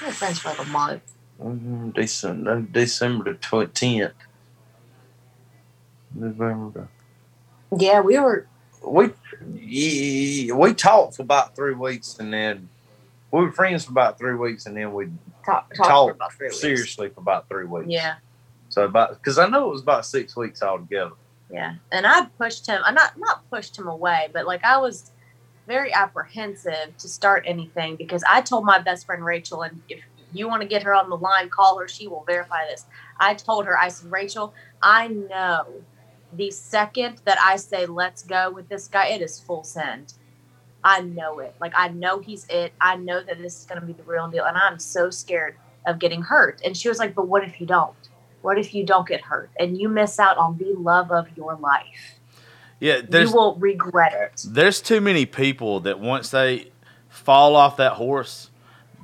[0.00, 1.02] We were friends for like a month.
[1.42, 4.14] Mm-hmm, December, December the tenth.
[6.14, 6.88] November.
[7.76, 8.46] Yeah, we were.
[8.82, 9.10] We
[10.54, 12.70] we talked for about three weeks, and then
[13.32, 15.08] we were friends for about three weeks, and then we
[15.44, 17.88] talked talk for about seriously for about three weeks.
[17.88, 18.16] Yeah.
[18.68, 21.12] So about because I know it was about six weeks altogether.
[21.50, 22.80] Yeah, and I pushed him.
[22.84, 25.10] I not not pushed him away, but like I was
[25.66, 30.00] very apprehensive to start anything because I told my best friend Rachel, and if
[30.32, 31.88] you want to get her on the line, call her.
[31.88, 32.86] She will verify this.
[33.18, 35.66] I told her, I said, Rachel, I know
[36.32, 40.14] the second that I say let's go with this guy, it is full send.
[40.84, 41.54] I know it.
[41.60, 42.72] Like I know he's it.
[42.80, 45.56] I know that this is going to be the real deal, and I'm so scared
[45.86, 46.60] of getting hurt.
[46.64, 47.94] And she was like, "But what if you don't?
[48.42, 51.54] What if you don't get hurt and you miss out on the love of your
[51.54, 52.18] life?
[52.80, 54.44] Yeah, you will regret it.
[54.44, 56.72] There's too many people that once they
[57.08, 58.50] fall off that horse,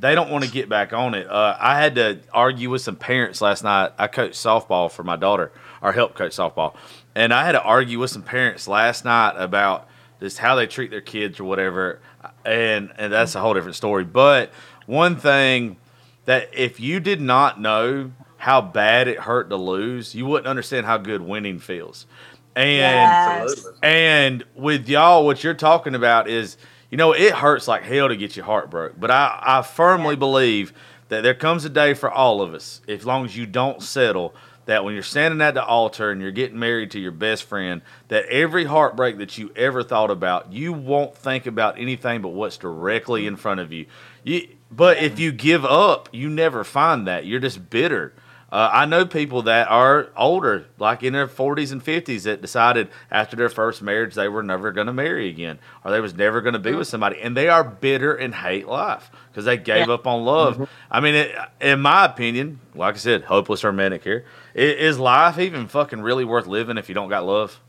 [0.00, 1.30] they don't want to get back on it.
[1.30, 3.92] Uh, I had to argue with some parents last night.
[3.96, 6.74] I coached softball for my daughter, or help coach softball,
[7.14, 9.87] and I had to argue with some parents last night about
[10.20, 12.00] just how they treat their kids or whatever,
[12.44, 14.04] and and that's a whole different story.
[14.04, 14.50] But
[14.86, 15.76] one thing
[16.24, 20.86] that if you did not know how bad it hurt to lose, you wouldn't understand
[20.86, 22.06] how good winning feels.
[22.54, 23.66] And yes.
[23.82, 26.56] and with y'all, what you're talking about is,
[26.90, 28.98] you know, it hurts like hell to get your heart broke.
[28.98, 30.18] But I, I firmly yeah.
[30.18, 30.72] believe
[31.08, 34.34] that there comes a day for all of us, as long as you don't settle,
[34.68, 37.80] that when you're standing at the altar and you're getting married to your best friend,
[38.08, 42.58] that every heartbreak that you ever thought about, you won't think about anything but what's
[42.58, 43.86] directly in front of you.
[44.24, 47.24] You, but if you give up, you never find that.
[47.24, 48.12] You're just bitter.
[48.50, 52.88] Uh, I know people that are older, like in their 40s and 50s, that decided
[53.10, 56.40] after their first marriage they were never going to marry again, or they was never
[56.40, 59.88] going to be with somebody, and they are bitter and hate life because they gave
[59.88, 59.94] yeah.
[59.94, 60.54] up on love.
[60.54, 60.64] Mm-hmm.
[60.90, 64.24] I mean, it, in my opinion, like I said, hopeless romantic here.
[64.54, 67.60] Is life even fucking really worth living if you don't got love?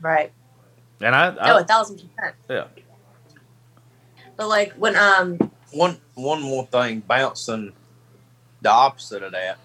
[0.00, 0.32] Right.
[1.02, 2.34] And I, I no, a thousand percent.
[2.48, 2.64] Yeah.
[4.38, 7.74] But like when um one one more thing bouncing
[8.62, 9.58] the opposite of that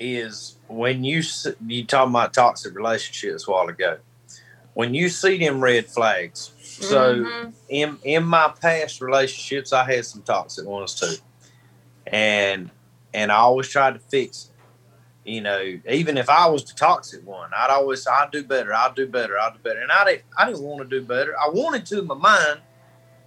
[0.00, 1.22] is when you
[1.66, 3.98] you talking about toxic relationships a while ago.
[4.72, 7.50] When you see them red flags, so mm-hmm.
[7.68, 11.16] in in my past relationships, I had some toxic ones too,
[12.06, 12.70] and
[13.12, 14.46] and I always tried to fix.
[14.46, 14.50] It.
[15.32, 18.94] You know, even if I was the toxic one, I'd always I'd do better, I'd
[18.94, 21.34] do better, I'd do better, and I didn't I didn't want to do better.
[21.38, 22.60] I wanted to in my mind,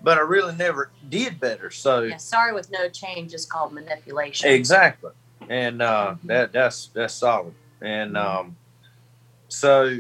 [0.02, 1.70] but I really never did better.
[1.70, 4.50] So yeah, sorry with no change is called manipulation.
[4.50, 5.12] Exactly
[5.50, 6.28] and uh, mm-hmm.
[6.28, 7.54] that that's that's solid.
[7.82, 8.56] And um,
[9.48, 10.00] so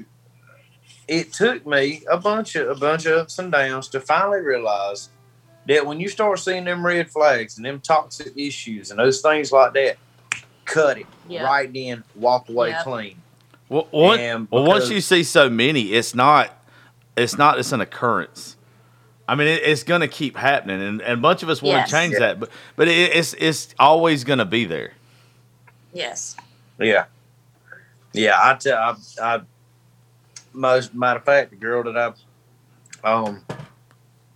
[1.07, 5.09] it took me a bunch of a bunch of ups and downs to finally realize
[5.67, 9.51] that when you start seeing them red flags and them toxic issues and those things
[9.51, 9.97] like that,
[10.65, 11.45] cut it yep.
[11.45, 12.83] right in, walk away yep.
[12.83, 13.15] clean.
[13.69, 16.51] Well, one, well, once you see so many, it's not
[17.17, 18.55] it's not just an occurrence.
[19.27, 21.77] I mean, it, it's going to keep happening, and, and a bunch of us want
[21.77, 21.89] yes.
[21.89, 22.19] to change yeah.
[22.19, 24.93] that, but but it, it's it's always going to be there.
[25.93, 26.35] Yes.
[26.79, 27.05] Yeah.
[28.13, 29.41] Yeah, I tell I, I
[30.53, 31.97] most matter of fact, the girl that
[33.03, 33.43] I um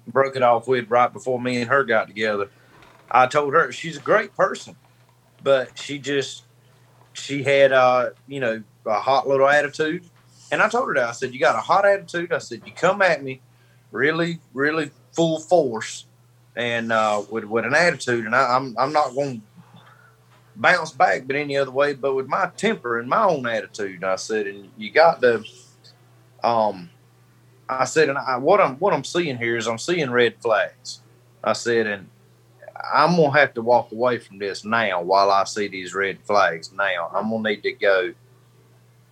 [0.07, 2.49] broke it off with right before me and her got together,
[3.11, 4.75] I told her she's a great person,
[5.43, 6.43] but she just
[7.13, 10.03] she had uh you know a hot little attitude,
[10.51, 12.31] and I told her that I said you got a hot attitude.
[12.33, 13.41] I said you come at me
[13.91, 16.05] really really full force
[16.55, 19.56] and uh, with with an attitude, and I, I'm I'm not going to
[20.57, 21.93] bounce back, but any other way.
[21.93, 25.43] But with my temper and my own attitude, I said, and you got to,
[26.43, 26.89] um,
[27.69, 31.01] I said, and I, what I'm what I'm seeing here is I'm seeing red flags.
[31.43, 32.09] I said, and
[32.93, 36.71] I'm gonna have to walk away from this now while I see these red flags.
[36.73, 38.13] Now I'm gonna need to go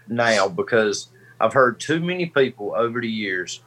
[0.08, 3.62] now because I've heard too many people over the years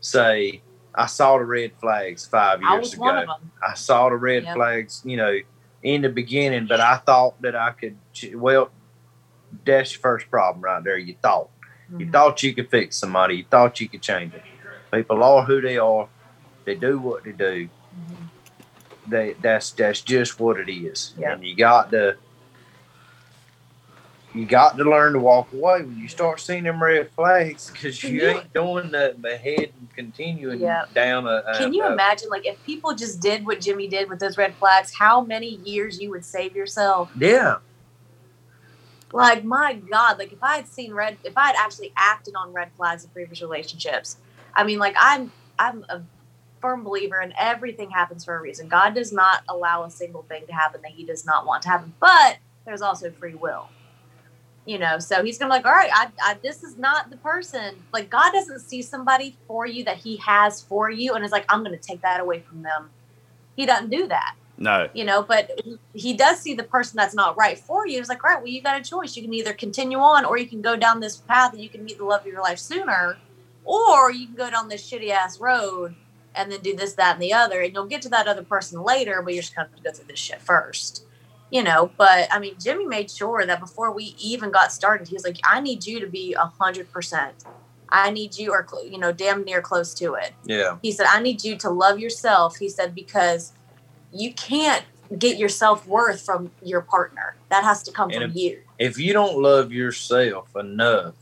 [0.00, 0.62] say,
[0.94, 3.24] "I saw the red flags five years ago.
[3.66, 4.54] I saw the red yep.
[4.54, 5.38] flags." You know
[5.82, 7.96] in the beginning, but I thought that I could.
[8.34, 8.70] Well,
[9.64, 10.98] that's your first problem right there.
[10.98, 11.50] You thought.
[11.88, 12.00] Mm-hmm.
[12.00, 13.36] You thought you could fix somebody.
[13.36, 14.42] You thought you could change it.
[14.92, 16.08] People are who they are.
[16.64, 17.68] They do what they do.
[17.68, 19.10] Mm-hmm.
[19.10, 21.14] They that's that's just what it is.
[21.18, 21.32] Yeah.
[21.32, 22.16] And you got to
[24.38, 28.02] you got to learn to walk away when you start seeing them red flags because
[28.04, 30.94] you, you, ain't doing nothing but head and continuing yep.
[30.94, 34.08] down a, a, Can you a, imagine, like, if people just did what Jimmy did
[34.08, 37.10] with those red flags, how many years you would save yourself?
[37.18, 37.56] Yeah.
[39.12, 42.52] Like my God, like if I had seen red, if I had actually acted on
[42.52, 44.18] red flags in previous relationships,
[44.54, 46.02] I mean, like I'm, I'm a
[46.60, 48.68] firm believer in everything happens for a reason.
[48.68, 51.70] God does not allow a single thing to happen that He does not want to
[51.70, 52.36] happen, but
[52.66, 53.70] there's also free will.
[54.68, 57.16] You know, so he's gonna be like, all right, I, I, this is not the
[57.16, 57.74] person.
[57.90, 61.46] Like God doesn't see somebody for you that He has for you, and it's like
[61.48, 62.90] I'm gonna take that away from them.
[63.56, 64.34] He doesn't do that.
[64.58, 64.90] No.
[64.92, 65.58] You know, but
[65.94, 67.98] he does see the person that's not right for you.
[67.98, 69.16] It's like, right, well, you got a choice.
[69.16, 71.82] You can either continue on or you can go down this path and you can
[71.82, 73.16] meet the love of your life sooner,
[73.64, 75.94] or you can go down this shitty ass road
[76.34, 77.62] and then do this, that, and the other.
[77.62, 80.08] And you'll get to that other person later, but you're just going to go through
[80.08, 81.04] this shit first.
[81.50, 85.14] You know, but I mean, Jimmy made sure that before we even got started, he
[85.14, 87.44] was like, I need you to be a hundred percent.
[87.88, 90.32] I need you, or you know, damn near close to it.
[90.44, 90.76] Yeah.
[90.82, 92.58] He said, I need you to love yourself.
[92.58, 93.52] He said because
[94.12, 94.84] you can't
[95.16, 97.36] get your self worth from your partner.
[97.48, 98.60] That has to come and from if, you.
[98.78, 101.14] If you don't love yourself enough,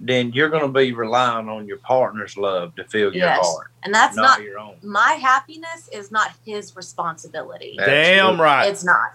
[0.00, 3.44] then you're going to be relying on your partner's love to fill your Yes.
[3.46, 4.76] heart, And that's not, not, your own.
[4.82, 7.74] my happiness is not his responsibility.
[7.78, 8.42] That- Damn Absolutely.
[8.44, 8.68] right.
[8.68, 9.10] It's not.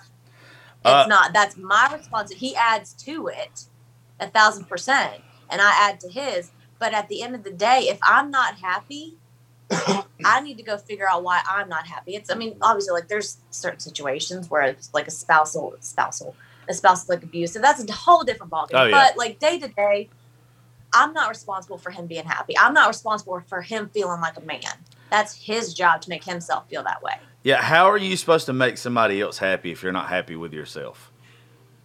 [0.85, 1.31] It's Uh, not.
[1.33, 2.35] That's my responsibility.
[2.47, 3.65] He adds to it
[4.19, 6.51] a thousand percent, and I add to his.
[6.79, 9.17] But at the end of the day, if I'm not happy,
[10.25, 12.15] I need to go figure out why I'm not happy.
[12.15, 12.29] It's.
[12.29, 16.35] I mean, obviously, like there's certain situations where it's like a spousal, spousal,
[16.67, 17.61] a spouse like abusive.
[17.61, 18.69] That's a whole different ballgame.
[18.73, 18.91] Oh, yeah.
[19.07, 20.09] But like day to day,
[20.93, 22.57] I'm not responsible for him being happy.
[22.57, 24.61] I'm not responsible for him feeling like a man.
[25.09, 27.15] That's his job to make himself feel that way.
[27.43, 30.53] Yeah, how are you supposed to make somebody else happy if you're not happy with
[30.53, 31.11] yourself?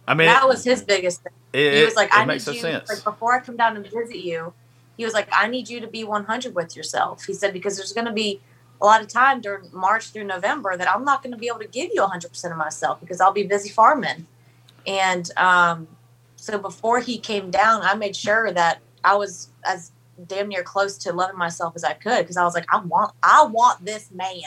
[0.07, 1.33] I mean, that was his biggest thing.
[1.53, 2.89] it, he was like, I need you, sense.
[2.89, 4.53] like before I come down and visit you,
[4.97, 7.25] he was like, I need you to be 100 with yourself.
[7.25, 8.41] He said, because there's going to be
[8.81, 11.59] a lot of time during March through November that I'm not going to be able
[11.59, 14.25] to give you 100% of myself because I'll be busy farming.
[14.87, 15.87] And um,
[16.35, 19.91] so before he came down, I made sure that I was as
[20.27, 23.13] damn near close to loving myself as I could because I was like, I want,
[23.23, 24.43] I want this man.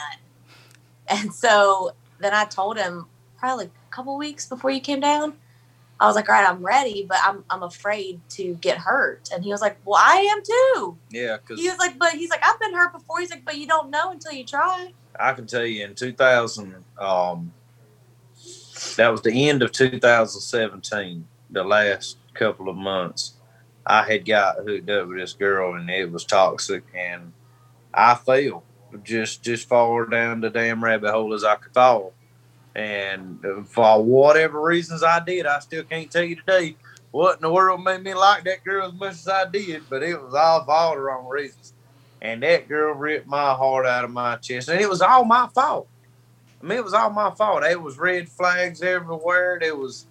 [1.09, 3.07] And so then I told him
[3.39, 5.35] probably like a couple weeks before you came down.
[6.01, 9.29] I was like, all right, I'm ready, but I'm I'm afraid to get hurt.
[9.33, 10.99] And he was like, well, I am too.
[11.11, 13.21] Yeah, because He was like, but he's like, I've been hurt before.
[13.21, 14.93] He's like, but you don't know until you try.
[15.19, 17.53] I can tell you in 2000, um,
[18.97, 23.35] that was the end of 2017, the last couple of months.
[23.87, 27.33] I had got hooked up with this girl and it was toxic, and
[27.93, 28.63] I fell
[29.03, 32.13] just just far down the damn rabbit hole as I could fall.
[32.75, 36.77] And for whatever reasons I did, I still can't tell you today
[37.11, 40.03] what in the world made me like that girl as much as I did, but
[40.03, 41.75] it was all for all the wrong reasons.
[42.23, 45.49] And that girl ripped my heart out of my chest, and it was all my
[45.49, 45.89] fault.
[46.63, 47.63] I mean, it was all my fault.
[47.63, 49.59] There was red flags everywhere.
[49.61, 50.07] There was,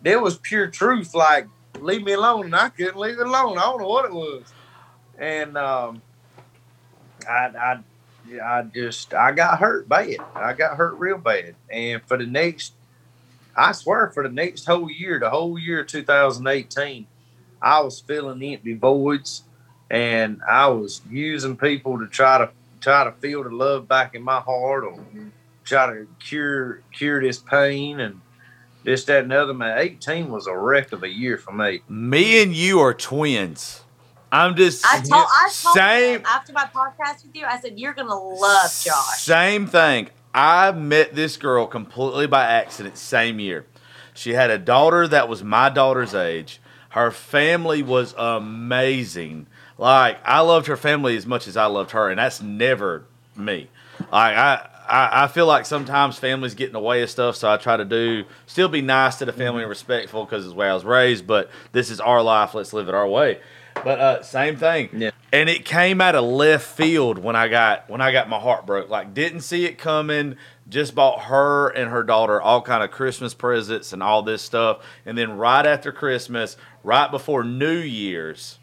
[0.00, 1.14] there was pure truth.
[1.14, 1.46] Like,
[1.78, 3.58] leave me alone, and I couldn't leave it alone.
[3.58, 4.42] I don't know what it was.
[5.18, 6.02] And um,
[7.28, 7.80] I, I,
[8.42, 10.16] I just, I got hurt bad.
[10.34, 11.54] I got hurt real bad.
[11.70, 12.72] And for the next,
[13.56, 17.06] I swear, for the next whole year, the whole year of 2018,
[17.60, 19.42] I was filling empty voids,
[19.90, 22.50] and I was using people to try to
[22.80, 24.98] try to feel the love back in my heart, or
[25.64, 28.20] try to cure cure this pain and
[28.82, 29.54] this, that, and the other.
[29.54, 31.82] Man, 18 was a wreck of a year for me.
[31.88, 33.82] Me and you are twins.
[34.32, 37.78] I'm just I told I told same him after my podcast with you, I said
[37.78, 39.18] you're gonna love Josh.
[39.18, 40.08] Same thing.
[40.32, 43.66] I met this girl completely by accident same year.
[44.14, 46.60] She had a daughter that was my daughter's age.
[46.90, 49.46] Her family was amazing.
[49.78, 53.68] Like I loved her family as much as I loved her, and that's never me.
[54.12, 57.50] Like I, I, I feel like sometimes families get in the way of stuff, so
[57.50, 60.58] I try to do still be nice to the family and respectful because it's the
[60.58, 61.26] way I was raised.
[61.26, 63.40] But this is our life; let's live it our way.
[63.74, 64.90] But uh, same thing.
[64.92, 65.10] Yeah.
[65.32, 68.66] And it came out of left field when I got when I got my heart
[68.66, 68.88] broke.
[68.88, 70.36] Like didn't see it coming.
[70.68, 74.84] Just bought her and her daughter all kind of Christmas presents and all this stuff.
[75.04, 78.59] And then right after Christmas, right before New Year's,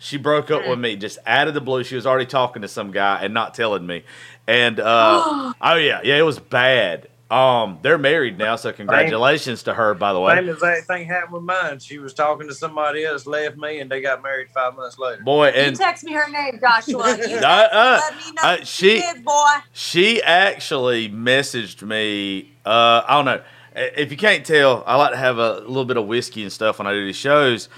[0.00, 1.84] she broke up with me just out of the blue.
[1.84, 4.02] She was already talking to some guy and not telling me.
[4.48, 7.08] And uh, oh yeah, yeah, it was bad.
[7.30, 9.94] Um, they're married now, so congratulations to her.
[9.94, 11.78] By the way, Same as that thing happened with mine.
[11.78, 15.22] She was talking to somebody else, left me, and they got married five months later.
[15.22, 17.16] boy, you and text me her name, Joshua.
[17.28, 19.50] You Uh, uh, let me know uh, what she- did, boy.
[19.72, 22.50] She actually messaged me.
[22.66, 23.42] Uh, I don't know
[23.76, 24.82] if you can't tell.
[24.84, 27.14] I like to have a little bit of whiskey and stuff when I do these
[27.14, 27.68] shows.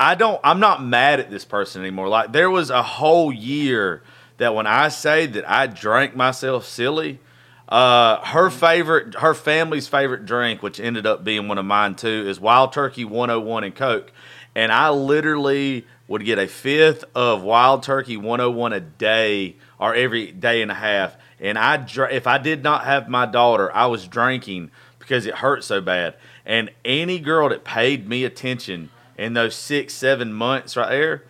[0.00, 0.40] I don't.
[0.42, 2.08] I'm not mad at this person anymore.
[2.08, 4.02] Like there was a whole year
[4.38, 7.20] that when I say that I drank myself silly,
[7.68, 12.24] Uh, her favorite, her family's favorite drink, which ended up being one of mine too,
[12.26, 14.10] is Wild Turkey 101 and Coke.
[14.56, 20.32] And I literally would get a fifth of Wild Turkey 101 a day or every
[20.32, 21.16] day and a half.
[21.38, 25.62] And I, if I did not have my daughter, I was drinking because it hurt
[25.62, 26.16] so bad.
[26.44, 28.88] And any girl that paid me attention
[29.20, 31.24] in those six, seven months right there,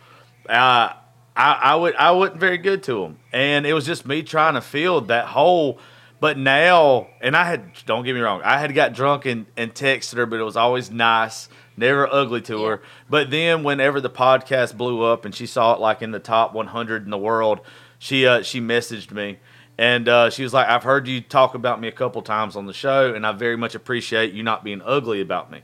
[0.49, 0.95] uh,
[1.37, 4.55] I, I would I wasn't very good to them, and it was just me trying
[4.55, 5.79] to fill that hole.
[6.21, 9.75] But now, and I had don't get me wrong, I had got drunk and, and
[9.75, 12.67] texted her, but it was always nice, never ugly to yeah.
[12.67, 12.83] her.
[13.09, 16.53] But then, whenever the podcast blew up and she saw it like in the top
[16.53, 17.61] 100 in the world,
[17.99, 19.39] she uh, she messaged me
[19.81, 22.67] and uh, she was like, "I've heard you talk about me a couple times on
[22.67, 25.63] the show, and I very much appreciate you not being ugly about me."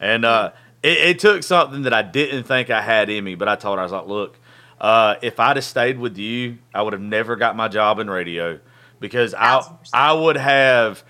[0.00, 0.52] And uh,
[0.82, 3.78] it, it, took something that I didn't think I had in me, but I told
[3.78, 4.38] her I was like, "Look,
[4.80, 8.08] uh, if I'd have stayed with you, I would have never got my job in
[8.08, 8.60] radio
[9.00, 9.62] because I
[9.92, 11.04] I would have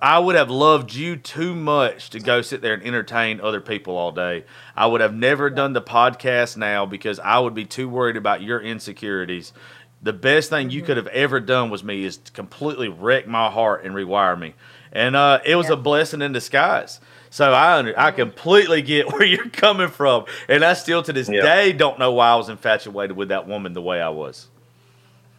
[0.00, 3.96] I would have loved you too much to go sit there and entertain other people
[3.96, 4.44] all day.
[4.76, 8.42] I would have never done the podcast now because I would be too worried about
[8.42, 9.52] your insecurities.
[10.00, 10.86] The best thing you mm-hmm.
[10.86, 14.54] could have ever done was me is completely wreck my heart and rewire me.
[14.92, 15.74] And uh, it was yeah.
[15.74, 17.00] a blessing in disguise.
[17.30, 21.28] So I under, I completely get where you're coming from, and I still to this
[21.28, 24.48] day don't know why I was infatuated with that woman the way I was.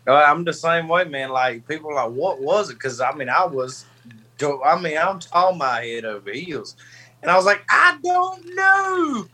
[0.08, 1.30] Uh, I'm the same way, man.
[1.30, 2.74] Like people are like, what was it?
[2.74, 3.86] Because I mean, I was,
[4.42, 6.76] I mean, I'm on my head over heels,
[7.22, 9.28] and I was like, I don't know.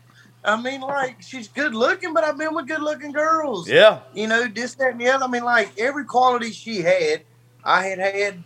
[0.44, 3.68] I mean, like she's good looking, but I've been with good looking girls.
[3.68, 5.24] Yeah, you know, this, that, and the other.
[5.24, 7.22] I mean, like every quality she had,
[7.64, 8.44] I had had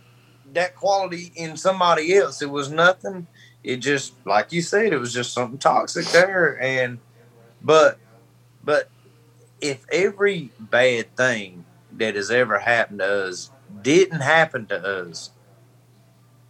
[0.53, 2.41] that quality in somebody else.
[2.41, 3.27] It was nothing
[3.63, 6.61] it just like you said, it was just something toxic there.
[6.61, 6.99] And
[7.61, 7.97] but
[8.63, 8.89] but
[9.59, 13.51] if every bad thing that has ever happened to us
[13.81, 15.31] didn't happen to us,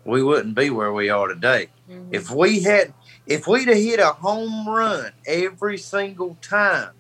[0.05, 1.68] we wouldn't be where we are today.
[1.89, 2.14] Mm-hmm.
[2.14, 2.93] If we had
[3.28, 6.91] if we'd have hit a home run every single time,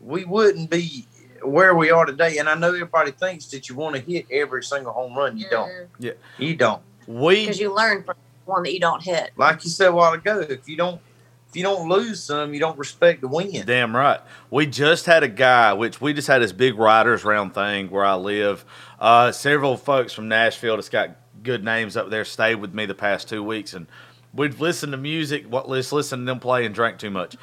[0.00, 1.06] we wouldn't be
[1.42, 2.38] where we are today.
[2.38, 5.36] And I know everybody thinks that you want to hit every single home run.
[5.38, 5.88] You don't.
[5.98, 6.12] Yeah.
[6.38, 6.82] You don't.
[7.06, 8.16] We because you learn from
[8.48, 9.30] one that you don't hit.
[9.36, 11.00] Like you said a while ago, if you don't
[11.48, 13.64] if you don't lose some, you don't respect the win.
[13.64, 14.20] Damn right.
[14.50, 18.04] We just had a guy, which we just had this big writers round thing where
[18.04, 18.66] I live.
[19.00, 22.94] Uh, several folks from Nashville that's got good names up there stayed with me the
[22.94, 23.86] past two weeks, and
[24.34, 25.46] we'd listen to music.
[25.46, 27.36] What let's listen to them play and drink too much.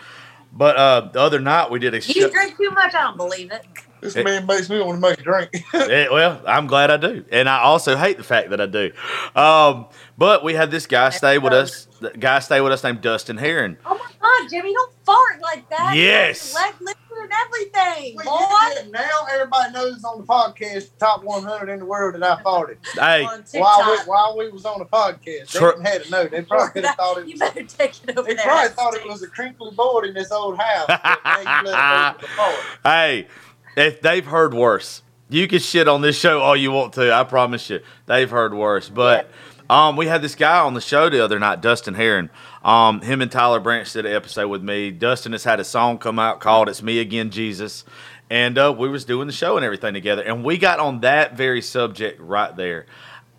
[0.53, 1.97] But uh, the other night we did a.
[1.97, 2.93] You show- drink too much.
[2.93, 3.65] I don't believe it.
[4.05, 5.49] This it, man makes me want to make a drink.
[5.73, 8.91] it, well, I'm glad I do, and I also hate the fact that I do.
[9.35, 9.87] Um,
[10.17, 11.87] but we had this guy stay with us.
[11.99, 13.77] The guy stay with us named Dustin Heron.
[13.85, 15.95] Oh my God, Jimmy, don't fart like that.
[15.95, 16.53] Yes.
[16.53, 18.89] Let liquor and everything, boy.
[18.91, 22.77] now everybody knows on the podcast, the top 100 in the world that I farted.
[22.93, 23.23] Hey,
[23.59, 26.27] while we, while we was on the podcast, they didn't had to know.
[26.27, 27.27] They probably could have thought it.
[27.27, 28.45] You better take it over They there.
[28.45, 30.87] probably thought it was a crinkly board in this old house.
[32.83, 33.27] hey,
[33.75, 37.13] if they've heard worse, you can shit on this show all you want to.
[37.13, 38.89] I promise you, they've heard worse.
[38.89, 39.29] But
[39.69, 42.29] um, we had this guy on the show the other night, Dustin Heron.
[42.63, 44.91] Um, him and Tyler Branch did an episode with me.
[44.91, 47.83] Dustin has had a song come out called "It's Me Again, Jesus,"
[48.29, 50.21] and uh, we was doing the show and everything together.
[50.21, 52.85] And we got on that very subject right there.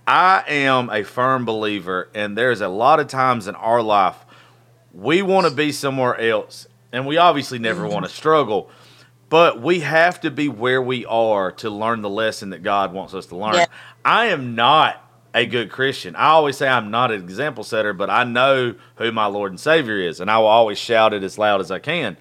[0.06, 4.16] I am a firm believer, and there's a lot of times in our life
[4.96, 8.70] we want to be somewhere else, and we obviously never want to struggle.
[9.28, 13.12] But we have to be where we are to learn the lesson that God wants
[13.12, 13.54] us to learn.
[13.54, 13.66] Yeah.
[14.04, 15.02] I am not
[15.34, 16.14] a good Christian.
[16.16, 19.60] I always say I'm not an example setter, but I know who my Lord and
[19.60, 22.16] Savior is, and I will always shout it as loud as I can.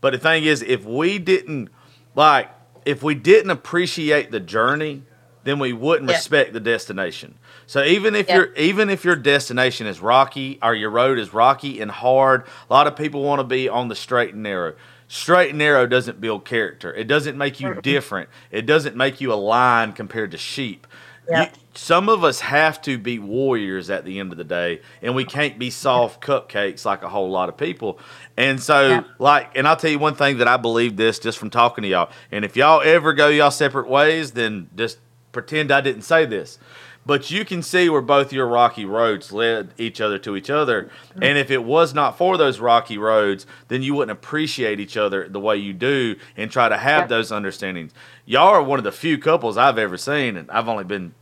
[0.00, 1.70] But the thing is, if we didn't
[2.14, 2.50] like,
[2.84, 5.02] if we didn't appreciate the journey,
[5.44, 6.16] then we wouldn't yeah.
[6.16, 7.34] respect the destination.
[7.66, 8.36] So even if yeah.
[8.36, 12.72] your even if your destination is rocky or your road is rocky and hard, a
[12.72, 14.74] lot of people want to be on the straight and narrow
[15.10, 16.94] straight and narrow doesn't build character.
[16.94, 18.30] It doesn't make you different.
[18.52, 20.86] It doesn't make you a lion compared to sheep.
[21.28, 21.52] Yep.
[21.52, 25.16] You, some of us have to be warriors at the end of the day, and
[25.16, 27.98] we can't be soft cupcakes like a whole lot of people.
[28.36, 29.06] And so, yep.
[29.18, 31.88] like, and I'll tell you one thing that I believe this just from talking to
[31.88, 32.10] y'all.
[32.30, 34.98] And if y'all ever go y'all separate ways, then just
[35.32, 36.58] pretend I didn't say this
[37.06, 40.90] but you can see where both your rocky roads led each other to each other.
[41.20, 45.28] And if it was not for those rocky roads, then you wouldn't appreciate each other
[45.28, 47.92] the way you do and try to have those understandings.
[48.26, 51.14] Y'all are one of the few couples I've ever seen, and I've only been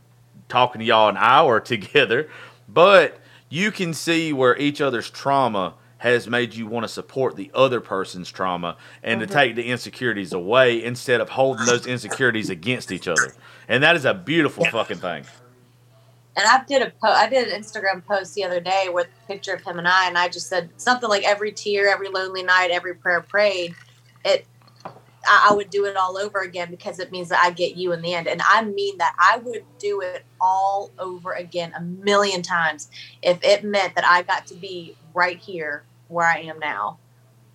[0.49, 2.29] talking to y'all an hour together,
[2.67, 3.19] but
[3.49, 7.81] you can see where each other's trauma has made you want to support the other
[7.81, 9.27] person's trauma and mm-hmm.
[9.27, 13.33] to take the insecurities away instead of holding those insecurities against each other.
[13.67, 15.25] And that is a beautiful fucking thing.
[16.39, 19.27] And I did a po- I did an Instagram post the other day with a
[19.27, 22.43] picture of him and I, and I just said something like every tear, every lonely
[22.43, 23.75] night, every prayer prayed.
[24.23, 24.47] It
[24.85, 27.91] I, I would do it all over again because it means that I get you
[27.91, 28.27] in the end.
[28.29, 32.89] And I mean that I would do it all over again a million times
[33.21, 36.99] if it meant that I got to be right here where I am now.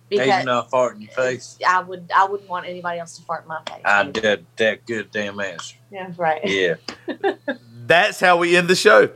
[0.09, 1.57] Because Even not fart in your face.
[1.67, 3.81] I would I wouldn't want anybody else to fart in my face.
[3.83, 5.75] I did that good damn answer.
[5.91, 6.41] Yeah, right.
[6.45, 6.75] Yeah.
[7.85, 9.09] That's how we end the show.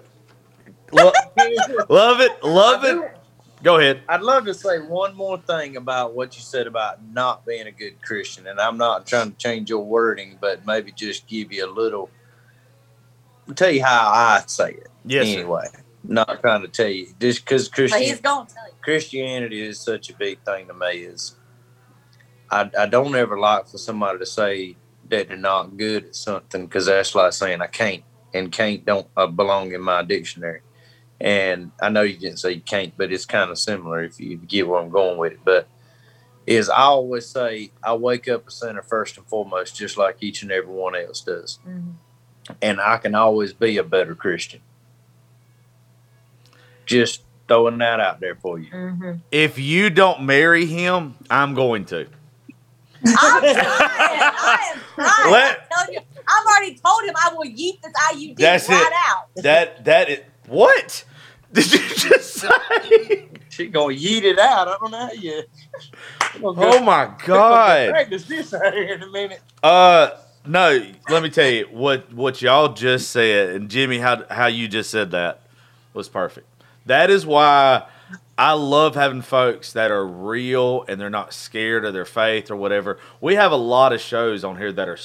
[0.92, 1.14] love
[2.22, 2.44] it.
[2.44, 3.20] Love it.
[3.62, 4.02] Go ahead.
[4.08, 7.72] I'd love to say one more thing about what you said about not being a
[7.72, 11.66] good Christian, and I'm not trying to change your wording, but maybe just give you
[11.66, 12.10] a little.
[13.48, 14.88] I'll tell you how I say it.
[15.04, 15.28] Yes.
[15.28, 15.84] Anyway, sir.
[16.04, 18.02] not trying to tell you just because Christian.
[18.02, 18.74] he's going to tell you.
[18.82, 21.00] Christianity is such a big thing to me.
[21.00, 21.36] Is
[22.50, 24.78] I, I don't ever like for somebody to say
[25.10, 28.04] that they're not good at something because that's like saying I can't
[28.34, 30.62] and can't don't uh, belong in my dictionary.
[31.22, 34.38] And I know you didn't say you can't, but it's kind of similar if you
[34.38, 35.40] get where I'm going with it.
[35.44, 35.68] But
[36.48, 40.42] is I always say I wake up a sinner first and foremost, just like each
[40.42, 41.60] and every one else does.
[41.68, 41.92] Mm-hmm.
[42.62, 44.62] And I can always be a better Christian.
[46.86, 48.72] Just throwing that out there for you.
[48.72, 49.12] Mm-hmm.
[49.32, 52.08] If you don't marry him, I'm going to.
[53.06, 53.56] I'm trying.
[53.56, 55.32] I am trying.
[55.32, 56.00] Let, I you,
[56.30, 58.94] I've already told him I will yeet this IUD that's right it.
[59.10, 59.30] out.
[59.38, 61.04] That that is what?
[61.54, 63.28] Did you just say?
[63.50, 64.68] She gonna yeet it out.
[64.68, 65.44] I don't know how you.
[66.44, 67.90] Oh my god!
[67.90, 69.42] Practice this out here in a minute.
[69.64, 70.12] Uh,
[70.46, 70.86] no.
[71.10, 74.92] Let me tell you what what y'all just said, and Jimmy, how how you just
[74.92, 75.42] said that
[75.94, 76.48] was perfect.
[76.86, 77.86] That is why
[78.38, 82.56] I love having folks that are real and they're not scared of their faith or
[82.56, 82.98] whatever.
[83.20, 84.98] We have a lot of shows on here that are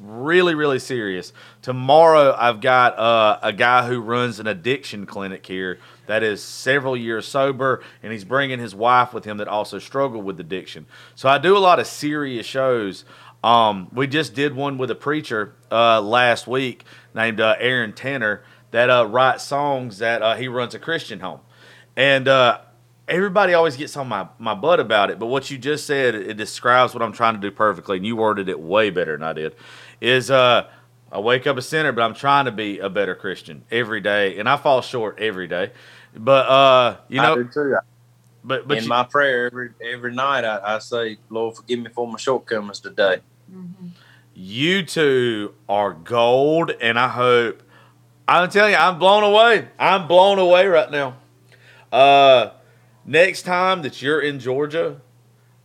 [0.00, 1.32] really, really serious.
[1.62, 6.96] Tomorrow, I've got uh, a guy who runs an addiction clinic here that is several
[6.96, 10.86] years sober, and he's bringing his wife with him that also struggled with addiction.
[11.14, 13.04] So I do a lot of serious shows.
[13.42, 16.84] Um, we just did one with a preacher uh, last week
[17.14, 21.40] named uh, Aaron Tanner that uh, writes songs that uh, he runs a Christian home.
[21.96, 22.60] And uh,
[23.08, 26.36] everybody always gets on my, my butt about it, but what you just said, it
[26.36, 29.32] describes what I'm trying to do perfectly, and you worded it way better than I
[29.32, 29.54] did
[30.00, 30.68] is uh,
[31.10, 34.38] I wake up a sinner, but I'm trying to be a better Christian every day,
[34.38, 35.72] and I fall short every day.
[36.14, 37.48] But uh, you know,
[38.44, 41.90] but but in you, my prayer every every night, I, I, say, Lord, forgive me
[41.90, 43.18] for my shortcomings today.
[43.52, 43.88] Mm-hmm.
[44.34, 47.62] You two are gold, and I hope.
[48.28, 49.68] I'm telling you, I'm blown away.
[49.78, 51.16] I'm blown away right now.
[51.92, 52.50] Uh,
[53.04, 55.00] next time that you're in Georgia,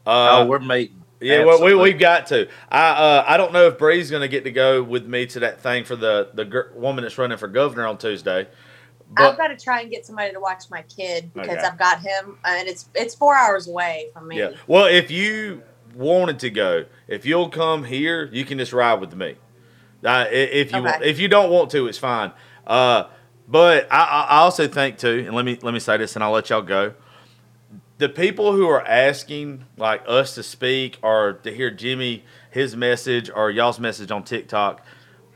[0.06, 1.01] uh, oh, we're meeting.
[1.22, 2.50] Yeah, well, we we've got to.
[2.70, 5.40] I uh, I don't know if Bree's going to get to go with me to
[5.42, 8.48] that thing for the the gr- woman that's running for governor on Tuesday.
[9.14, 11.66] But, I've got to try and get somebody to watch my kid because okay.
[11.66, 14.40] I've got him, and it's it's four hours away from me.
[14.40, 14.52] Yeah.
[14.66, 15.62] Well, if you
[15.94, 19.36] wanted to go, if you'll come here, you can just ride with me.
[20.04, 21.08] Uh, if you okay.
[21.08, 22.32] if you don't want to, it's fine.
[22.66, 23.04] Uh,
[23.48, 26.32] but I, I also think too, and let me let me say this, and I'll
[26.32, 26.96] let y'all go
[28.02, 33.30] the people who are asking like us to speak or to hear Jimmy his message
[33.30, 34.84] or y'all's message on TikTok,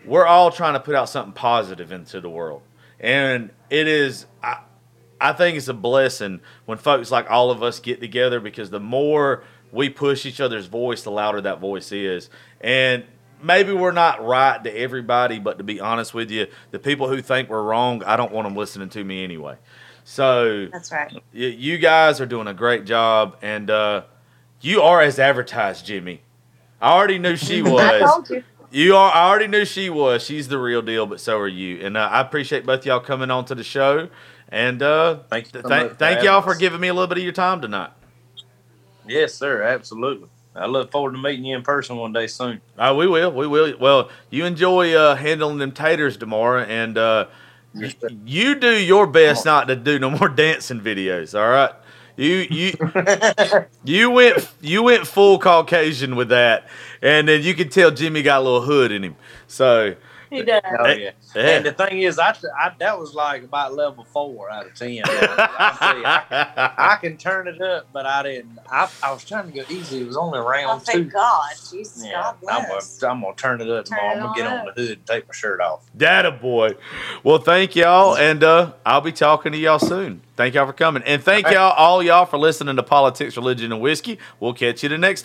[0.03, 2.63] we're all trying to put out something positive into the world.
[2.99, 4.61] And it is I,
[5.21, 8.79] I think it's a blessing when folks like all of us get together because the
[8.79, 12.31] more we push each other's voice, the louder that voice is.
[12.61, 13.03] And
[13.43, 17.21] maybe we're not right to everybody, but to be honest with you, the people who
[17.21, 19.57] think we're wrong, I don't want them listening to me anyway.
[20.07, 21.11] So that's right.
[21.11, 24.03] Y- you guys are doing a great job, and uh,
[24.61, 26.21] you are as advertised, Jimmy.
[26.79, 27.81] I already knew she was.
[27.81, 28.43] I told you.
[28.71, 29.11] You are.
[29.13, 30.23] I already knew she was.
[30.23, 31.83] She's the real deal, but so are you.
[31.83, 34.09] And uh, I appreciate both y'all coming on to the show.
[34.49, 37.33] And uh, thank, th- th- thank y'all for giving me a little bit of your
[37.33, 37.89] time tonight.
[39.07, 39.63] Yes, sir.
[39.63, 40.29] Absolutely.
[40.55, 42.61] I look forward to meeting you in person one day soon.
[42.77, 43.31] Uh, we will.
[43.31, 43.73] We will.
[43.79, 47.25] Well, you enjoy uh, handling them taters tomorrow, and uh,
[48.25, 51.37] you do your best not to do no more dancing videos.
[51.39, 51.71] All right.
[52.17, 56.67] You you you went you went full Caucasian with that,
[57.01, 59.15] and then you could tell Jimmy got a little hood in him.
[59.47, 59.95] So
[60.35, 60.61] he does.
[60.65, 61.11] Oh, yeah.
[61.35, 61.41] yeah.
[61.41, 65.01] And the thing is, I, I, that was like about level four out of ten.
[65.05, 68.59] I, I, I, can turn it up, but I didn't.
[68.69, 70.01] I, I was trying to go easy.
[70.01, 70.99] It was only round oh, two.
[70.99, 73.03] Thank God, Jesus, yeah, God bless.
[73.03, 73.85] I'm gonna, I'm gonna turn it up.
[73.85, 74.11] Turn tomorrow.
[74.11, 75.89] It I'm gonna get on the hood and take my shirt off.
[75.95, 76.75] Data boy.
[77.23, 80.21] Well, thank y'all, and uh, I'll be talking to y'all soon.
[80.35, 83.81] Thank y'all for coming, and thank y'all all y'all for listening to Politics, Religion, and
[83.81, 84.19] Whiskey.
[84.39, 85.23] We'll catch you the next.